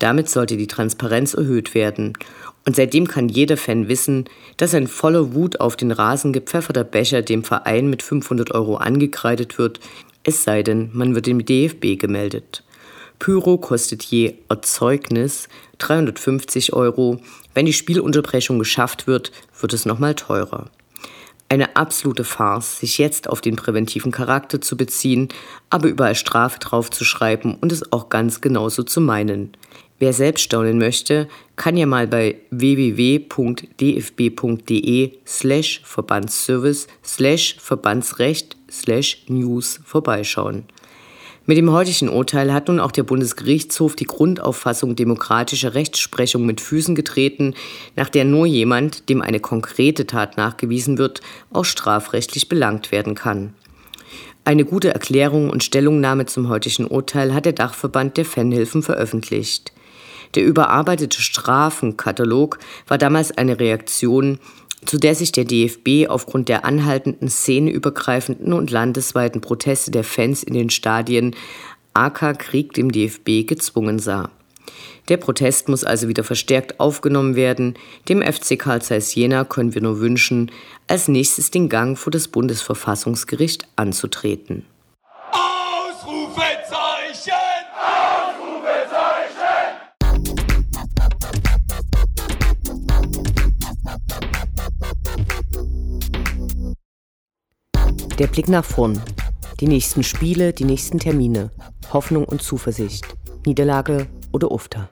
Damit 0.01 0.29
sollte 0.29 0.59
die 0.59 0.67
Transparenz 0.67 1.33
erhöht 1.33 1.75
werden. 1.75 2.13
Und 2.67 2.77
seitdem 2.77 3.09
kann 3.09 3.31
jeder 3.31 3.57
Fan 3.57 3.89
wissen, 3.89 4.27
dass 4.59 4.75
ein 4.75 4.87
voller 4.87 5.33
Wut 5.33 5.61
auf 5.61 5.77
den 5.77 5.93
Rasen 5.93 6.35
gepfefferter 6.35 6.85
Becher 6.85 7.23
dem 7.23 7.43
Verein 7.43 7.89
mit 7.89 8.03
500 8.03 8.51
Euro 8.51 8.77
angekreidet 8.77 9.57
wird, 9.57 9.81
es 10.25 10.45
sei 10.45 10.63
denn, 10.63 10.91
man 10.93 11.15
wird 11.15 11.25
dem 11.25 11.43
DFB 11.43 11.99
gemeldet. 11.99 12.65
Pyro 13.21 13.59
kostet 13.59 14.03
je 14.03 14.35
Erzeugnis 14.49 15.49
350 15.79 16.73
Euro. 16.73 17.21
Wenn 17.55 17.67
die 17.67 17.73
Spielunterbrechung 17.73 18.59
geschafft 18.59 19.07
wird, 19.07 19.31
wird 19.61 19.73
es 19.75 19.87
nochmal 19.87 20.17
teurer. 20.17 20.71
Eine 21.49 21.77
absolute 21.77 22.25
Farce, 22.25 22.81
sich 22.81 22.99
jetzt 22.99 23.29
auf 23.29 23.41
den 23.43 23.57
präventiven 23.57 24.11
Charakter 24.11 24.61
zu 24.61 24.77
beziehen, 24.77 25.29
aber 25.69 25.89
überall 25.89 26.15
Strafe 26.15 26.59
draufzuschreiben 26.61 27.57
und 27.61 27.73
es 27.73 27.93
auch 27.93 28.09
ganz 28.09 28.41
genauso 28.41 28.85
zu 28.85 29.01
meinen. 29.01 29.53
Wer 29.99 30.15
selbst 30.15 30.43
staunen 30.43 30.79
möchte, 30.79 31.29
kann 31.57 31.77
ja 31.77 31.85
mal 31.85 32.07
bei 32.07 32.37
www.dfb.de 32.51 33.19
slash 35.27 35.83
Verbandsservice 35.85 36.87
slash 37.05 37.57
Verbandsrecht 37.61 38.57
slash 38.71 39.25
News 39.29 39.81
vorbeischauen. 39.85 40.65
Mit 41.51 41.59
dem 41.59 41.73
heutigen 41.73 42.09
Urteil 42.11 42.53
hat 42.53 42.69
nun 42.69 42.79
auch 42.79 42.93
der 42.93 43.03
Bundesgerichtshof 43.03 43.97
die 43.97 44.05
Grundauffassung 44.05 44.95
demokratischer 44.95 45.75
Rechtsprechung 45.75 46.47
mit 46.47 46.61
Füßen 46.61 46.95
getreten, 46.95 47.55
nach 47.97 48.09
der 48.09 48.25
nur 48.25 48.47
jemand, 48.47 49.09
dem 49.09 49.21
eine 49.21 49.41
konkrete 49.41 50.07
Tat 50.07 50.37
nachgewiesen 50.37 50.97
wird, 50.97 51.23
auch 51.53 51.65
strafrechtlich 51.65 52.49
belangt 52.49 52.93
werden 52.93 53.17
kann. 53.17 53.53
Eine 54.45 54.65
gute 54.65 54.95
Erklärung 54.95 55.51
und 55.51 55.65
Stellungnahme 55.65 56.27
zum 56.27 56.49
heutigen 56.49 56.87
Urteil 56.87 57.35
hat 57.35 57.47
der 57.47 57.53
Dachverband 57.53 58.17
der 58.17 58.27
Fanhilfen 58.27 58.85
veröffentlicht. 58.85 59.73
Der 60.37 60.45
überarbeitete 60.45 61.21
Strafenkatalog 61.21 62.61
war 62.87 62.97
damals 62.97 63.37
eine 63.37 63.59
Reaktion 63.59 64.39
zu 64.85 64.99
der 64.99 65.15
sich 65.15 65.33
der 65.33 65.45
DFB 65.45 66.09
aufgrund 66.09 66.49
der 66.49 66.65
anhaltenden 66.65 67.29
szeneübergreifenden 67.29 68.53
und 68.53 68.71
landesweiten 68.71 69.41
Proteste 69.41 69.91
der 69.91 70.05
Fans 70.05 70.43
in 70.43 70.55
den 70.55 70.71
Stadien 70.71 71.35
AK 71.95 72.39
Krieg 72.39 72.73
dem 72.73 72.91
DFB 72.91 73.47
gezwungen 73.47 73.99
sah. 73.99 74.31
Der 75.09 75.17
Protest 75.17 75.69
muss 75.69 75.83
also 75.83 76.09
wieder 76.09 76.23
verstärkt 76.23 76.79
aufgenommen 76.79 77.35
werden. 77.35 77.75
Dem 78.09 78.23
FC 78.23 78.59
Karl 78.59 78.81
Zeiss 78.81 79.15
Jena 79.15 79.45
können 79.45 79.75
wir 79.75 79.83
nur 79.83 79.99
wünschen, 79.99 80.53
als 80.87 81.09
nächstes 81.09 81.51
den 81.51 81.69
Gang 81.69 81.99
vor 81.99 82.13
das 82.13 82.29
Bundesverfassungsgericht 82.29 83.67
anzutreten. 83.77 84.65
Der 98.21 98.27
Blick 98.27 98.51
nach 98.51 98.67
vorn. 98.67 99.01
Die 99.61 99.67
nächsten 99.67 100.03
Spiele, 100.03 100.53
die 100.53 100.65
nächsten 100.65 100.99
Termine. 100.99 101.51
Hoffnung 101.91 102.27
und 102.27 102.43
Zuversicht. 102.43 103.07
Niederlage 103.47 104.09
oder 104.31 104.51
Ufter. 104.51 104.91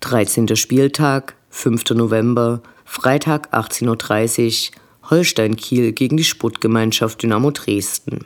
Dreizehnter 0.00 0.56
Spieltag, 0.56 1.34
5. 1.50 1.90
November, 1.90 2.62
Freitag 2.86 3.52
18.30 3.52 4.70
Uhr, 4.70 5.10
Holstein-Kiel 5.10 5.92
gegen 5.92 6.16
die 6.16 6.24
Sportgemeinschaft 6.24 7.22
Dynamo 7.22 7.50
Dresden. 7.50 8.24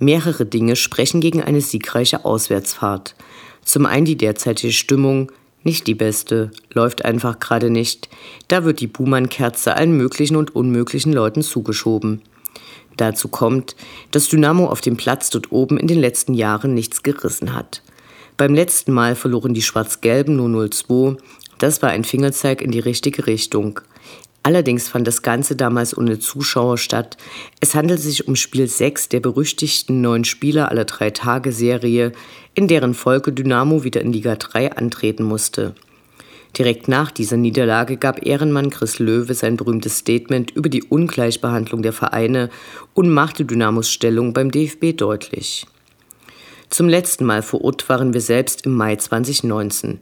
Mehrere 0.00 0.44
Dinge 0.44 0.74
sprechen 0.74 1.20
gegen 1.20 1.40
eine 1.40 1.60
siegreiche 1.60 2.24
Auswärtsfahrt. 2.24 3.14
Zum 3.64 3.86
einen 3.86 4.06
die 4.06 4.16
derzeitige 4.16 4.72
Stimmung, 4.72 5.30
nicht 5.64 5.86
die 5.86 5.94
beste, 5.94 6.50
läuft 6.72 7.04
einfach 7.04 7.40
gerade 7.40 7.70
nicht. 7.70 8.08
Da 8.48 8.64
wird 8.64 8.80
die 8.80 8.86
Buhmann-Kerze 8.86 9.74
allen 9.74 9.96
möglichen 9.96 10.36
und 10.36 10.54
unmöglichen 10.54 11.12
Leuten 11.12 11.42
zugeschoben. 11.42 12.22
Dazu 12.96 13.28
kommt, 13.28 13.74
dass 14.10 14.28
Dynamo 14.28 14.66
auf 14.66 14.80
dem 14.80 14.96
Platz 14.96 15.30
dort 15.30 15.50
oben 15.50 15.78
in 15.78 15.88
den 15.88 15.98
letzten 15.98 16.34
Jahren 16.34 16.74
nichts 16.74 17.02
gerissen 17.02 17.54
hat. 17.54 17.82
Beim 18.36 18.54
letzten 18.54 18.92
Mal 18.92 19.14
verloren 19.16 19.54
die 19.54 19.62
Schwarz-Gelben 19.62 20.36
nur 20.36 20.48
0-2. 20.48 21.16
Das 21.58 21.82
war 21.82 21.90
ein 21.90 22.04
Fingerzeig 22.04 22.62
in 22.62 22.70
die 22.70 22.80
richtige 22.80 23.26
Richtung. 23.26 23.80
Allerdings 24.44 24.88
fand 24.88 25.06
das 25.06 25.22
Ganze 25.22 25.56
damals 25.56 25.96
ohne 25.96 26.18
Zuschauer 26.18 26.76
statt. 26.76 27.16
Es 27.60 27.74
handelt 27.74 27.98
sich 27.98 28.28
um 28.28 28.36
Spiel 28.36 28.68
6 28.68 29.08
der 29.08 29.20
berüchtigten 29.20 30.02
neun 30.02 30.24
Spieler 30.24 30.70
aller 30.70 30.84
drei 30.84 31.10
Tage 31.10 31.50
Serie, 31.50 32.12
in 32.54 32.68
deren 32.68 32.92
Folge 32.92 33.32
Dynamo 33.32 33.84
wieder 33.84 34.02
in 34.02 34.12
Liga 34.12 34.36
3 34.36 34.76
antreten 34.76 35.22
musste. 35.22 35.74
Direkt 36.58 36.88
nach 36.88 37.10
dieser 37.10 37.38
Niederlage 37.38 37.96
gab 37.96 38.24
Ehrenmann 38.24 38.68
Chris 38.68 38.98
Löwe 38.98 39.32
sein 39.32 39.56
berühmtes 39.56 39.96
Statement 39.96 40.50
über 40.50 40.68
die 40.68 40.82
Ungleichbehandlung 40.82 41.82
der 41.82 41.94
Vereine 41.94 42.50
und 42.92 43.08
machte 43.08 43.46
Dynamos 43.46 43.90
Stellung 43.90 44.34
beim 44.34 44.50
DFB 44.50 44.94
deutlich. 44.94 45.66
Zum 46.68 46.88
letzten 46.88 47.24
Mal 47.24 47.42
vor 47.42 47.64
Ort 47.64 47.88
waren 47.88 48.12
wir 48.12 48.20
selbst 48.20 48.66
im 48.66 48.74
Mai 48.74 48.96
2019. 48.96 50.00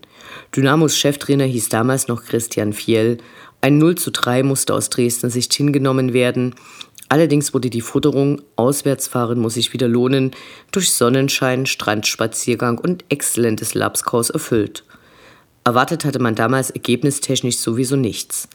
Dynamos 0.57 0.97
Cheftrainer 0.97 1.45
hieß 1.45 1.69
damals 1.69 2.09
noch 2.09 2.25
Christian 2.25 2.73
Fiel 2.73 3.19
ein 3.63 3.79
0 3.79 3.95
zu 3.95 4.11
3 4.11 4.43
musste 4.43 4.75
aus 4.75 4.91
Dresden 4.91 5.31
Sicht 5.31 5.55
hingenommen 5.55 6.13
werden. 6.13 6.57
Allerdings 7.09 7.55
wurde 7.55 7.71
die 7.71 7.81
Futterung 7.81 8.43
Auswärtsfahren 8.57 9.39
muss 9.39 9.55
sich 9.55 9.73
wieder 9.73 9.87
lohnen 9.87 10.33
durch 10.73 10.91
Sonnenschein, 10.91 11.67
Strandspaziergang 11.67 12.79
und 12.79 13.05
exzellentes 13.09 13.75
Lapskaus 13.75 14.31
erfüllt. 14.31 14.83
Erwartet 15.63 16.05
hatte 16.05 16.19
man 16.19 16.35
damals 16.35 16.71
ergebnistechnisch 16.71 17.59
sowieso 17.59 17.95
nichts. 17.95 18.49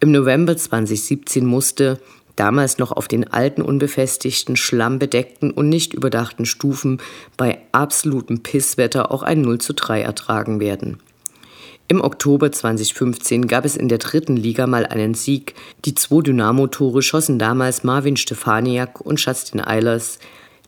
Im 0.00 0.12
November 0.12 0.56
2017 0.56 1.44
musste, 1.44 2.00
damals 2.36 2.78
noch 2.78 2.90
auf 2.90 3.06
den 3.06 3.30
alten 3.30 3.60
unbefestigten, 3.60 4.56
schlammbedeckten 4.56 5.50
und 5.50 5.68
nicht 5.68 5.92
überdachten 5.92 6.46
Stufen 6.46 7.02
bei 7.36 7.58
absolutem 7.72 8.42
Pisswetter 8.42 9.10
auch 9.10 9.22
ein 9.22 9.42
0 9.42 9.58
zu 9.58 9.74
3 9.74 10.00
ertragen 10.00 10.58
werden. 10.58 11.00
Im 11.86 12.00
Oktober 12.00 12.50
2015 12.50 13.46
gab 13.46 13.66
es 13.66 13.76
in 13.76 13.88
der 13.88 13.98
dritten 13.98 14.38
Liga 14.38 14.66
mal 14.66 14.86
einen 14.86 15.12
Sieg. 15.12 15.54
Die 15.84 15.94
zwei 15.94 16.22
Dynamo-Tore 16.22 17.02
schossen 17.02 17.38
damals 17.38 17.84
Marvin 17.84 18.16
Stefaniak 18.16 19.02
und 19.02 19.20
Justin 19.20 19.60
Eilers. 19.60 20.18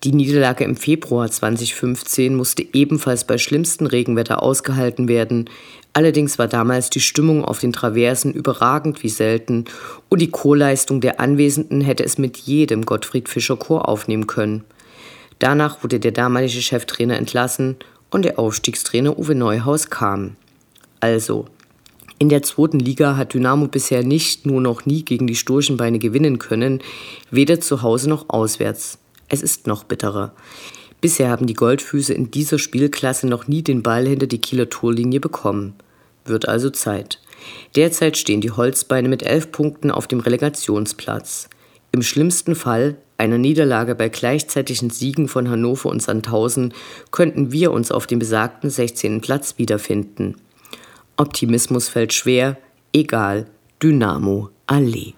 Die 0.05 0.13
Niederlage 0.13 0.65
im 0.65 0.77
Februar 0.77 1.31
2015 1.31 2.35
musste 2.35 2.67
ebenfalls 2.75 3.25
bei 3.25 3.39
schlimmstem 3.39 3.87
Regenwetter 3.87 4.43
ausgehalten 4.43 5.09
werden. 5.09 5.49
Allerdings 5.95 6.39
war 6.39 6.49
damals 6.49 6.91
die 6.91 7.01
Stimmung 7.01 7.47
auf 7.47 7.61
den 7.61 7.73
Traversen 7.73 8.35
überragend 8.35 9.03
wie 9.03 9.09
selten 9.09 9.65
und 10.11 10.21
die 10.21 10.31
Chorleistung 10.31 11.01
der 11.01 11.19
Anwesenden 11.19 11.81
hätte 11.81 12.05
es 12.05 12.19
mit 12.19 12.37
jedem 12.37 12.85
Gottfried 12.85 13.31
Fischer 13.31 13.57
Chor 13.57 13.89
aufnehmen 13.89 14.27
können. 14.27 14.65
Danach 15.39 15.83
wurde 15.83 15.99
der 15.99 16.13
damalige 16.13 16.61
Cheftrainer 16.61 17.17
entlassen 17.17 17.77
und 18.11 18.27
der 18.27 18.39
Aufstiegstrainer 18.39 19.19
Uwe 19.19 19.35
Neuhaus 19.35 19.89
kam. 19.89 20.37
Also, 21.01 21.47
in 22.19 22.31
der 22.31 22.43
zweiten 22.43 22.79
Liga 22.79 23.17
hat 23.17 23.35
Dynamo 23.35 23.69
bisher 23.69 24.03
nicht 24.03 24.47
nur 24.47 24.63
noch 24.63 24.87
nie 24.87 25.05
gegen 25.05 25.27
die 25.27 25.37
Sturchenbeine 25.37 25.99
gewinnen 25.99 26.39
können, 26.39 26.81
weder 27.31 27.61
zu 27.61 27.83
Hause 27.83 28.09
noch 28.09 28.31
auswärts. 28.31 28.99
Es 29.29 29.43
ist 29.43 29.67
noch 29.67 29.85
bitterer. 29.85 30.33
Bisher 31.03 31.29
haben 31.29 31.47
die 31.47 31.55
Goldfüße 31.55 32.15
in 32.15 32.31
dieser 32.31 32.59
Spielklasse 32.59 33.27
noch 33.27 33.49
nie 33.49 33.63
den 33.63 33.83
Ball 33.83 34.07
hinter 34.07 34.27
die 34.27 34.41
Kieler 34.41 34.71
Torlinie 34.71 35.21
bekommen. 35.21 35.75
Wird 36.25 36.49
also 36.49 36.71
Zeit. 36.71 37.21
Derzeit 37.77 38.17
stehen 38.17 38.41
die 38.41 38.51
Holzbeine 38.51 39.09
mit 39.09 39.23
elf 39.23 39.53
Punkten 39.53 39.91
auf 39.91 40.07
dem 40.07 40.21
Relegationsplatz. 40.21 41.51
Im 41.93 42.03
schlimmsten 42.03 42.55
Fall, 42.55 42.97
einer 43.19 43.39
Niederlage 43.39 43.95
bei 43.95 44.09
gleichzeitigen 44.09 44.91
Siegen 44.91 45.29
von 45.29 45.51
Hannover 45.51 45.91
und 45.91 46.03
Sandhausen, 46.03 46.73
könnten 47.11 47.53
wir 47.53 47.73
uns 47.73 47.93
auf 47.93 48.07
dem 48.07 48.19
besagten 48.19 48.71
16. 48.71 49.21
Platz 49.21 49.59
wiederfinden. 49.59 50.37
Optimismus 51.19 51.89
fällt 51.89 52.13
schwer, 52.13 52.59
egal, 52.93 53.47
Dynamo 53.83 54.51
Allee. 54.67 55.15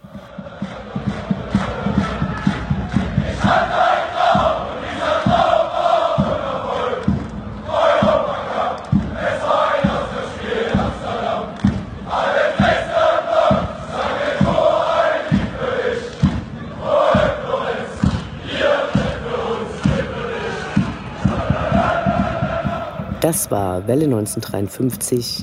Das 23.21 23.51
war 23.51 23.87
Welle 23.89 24.05
1953, 24.05 25.43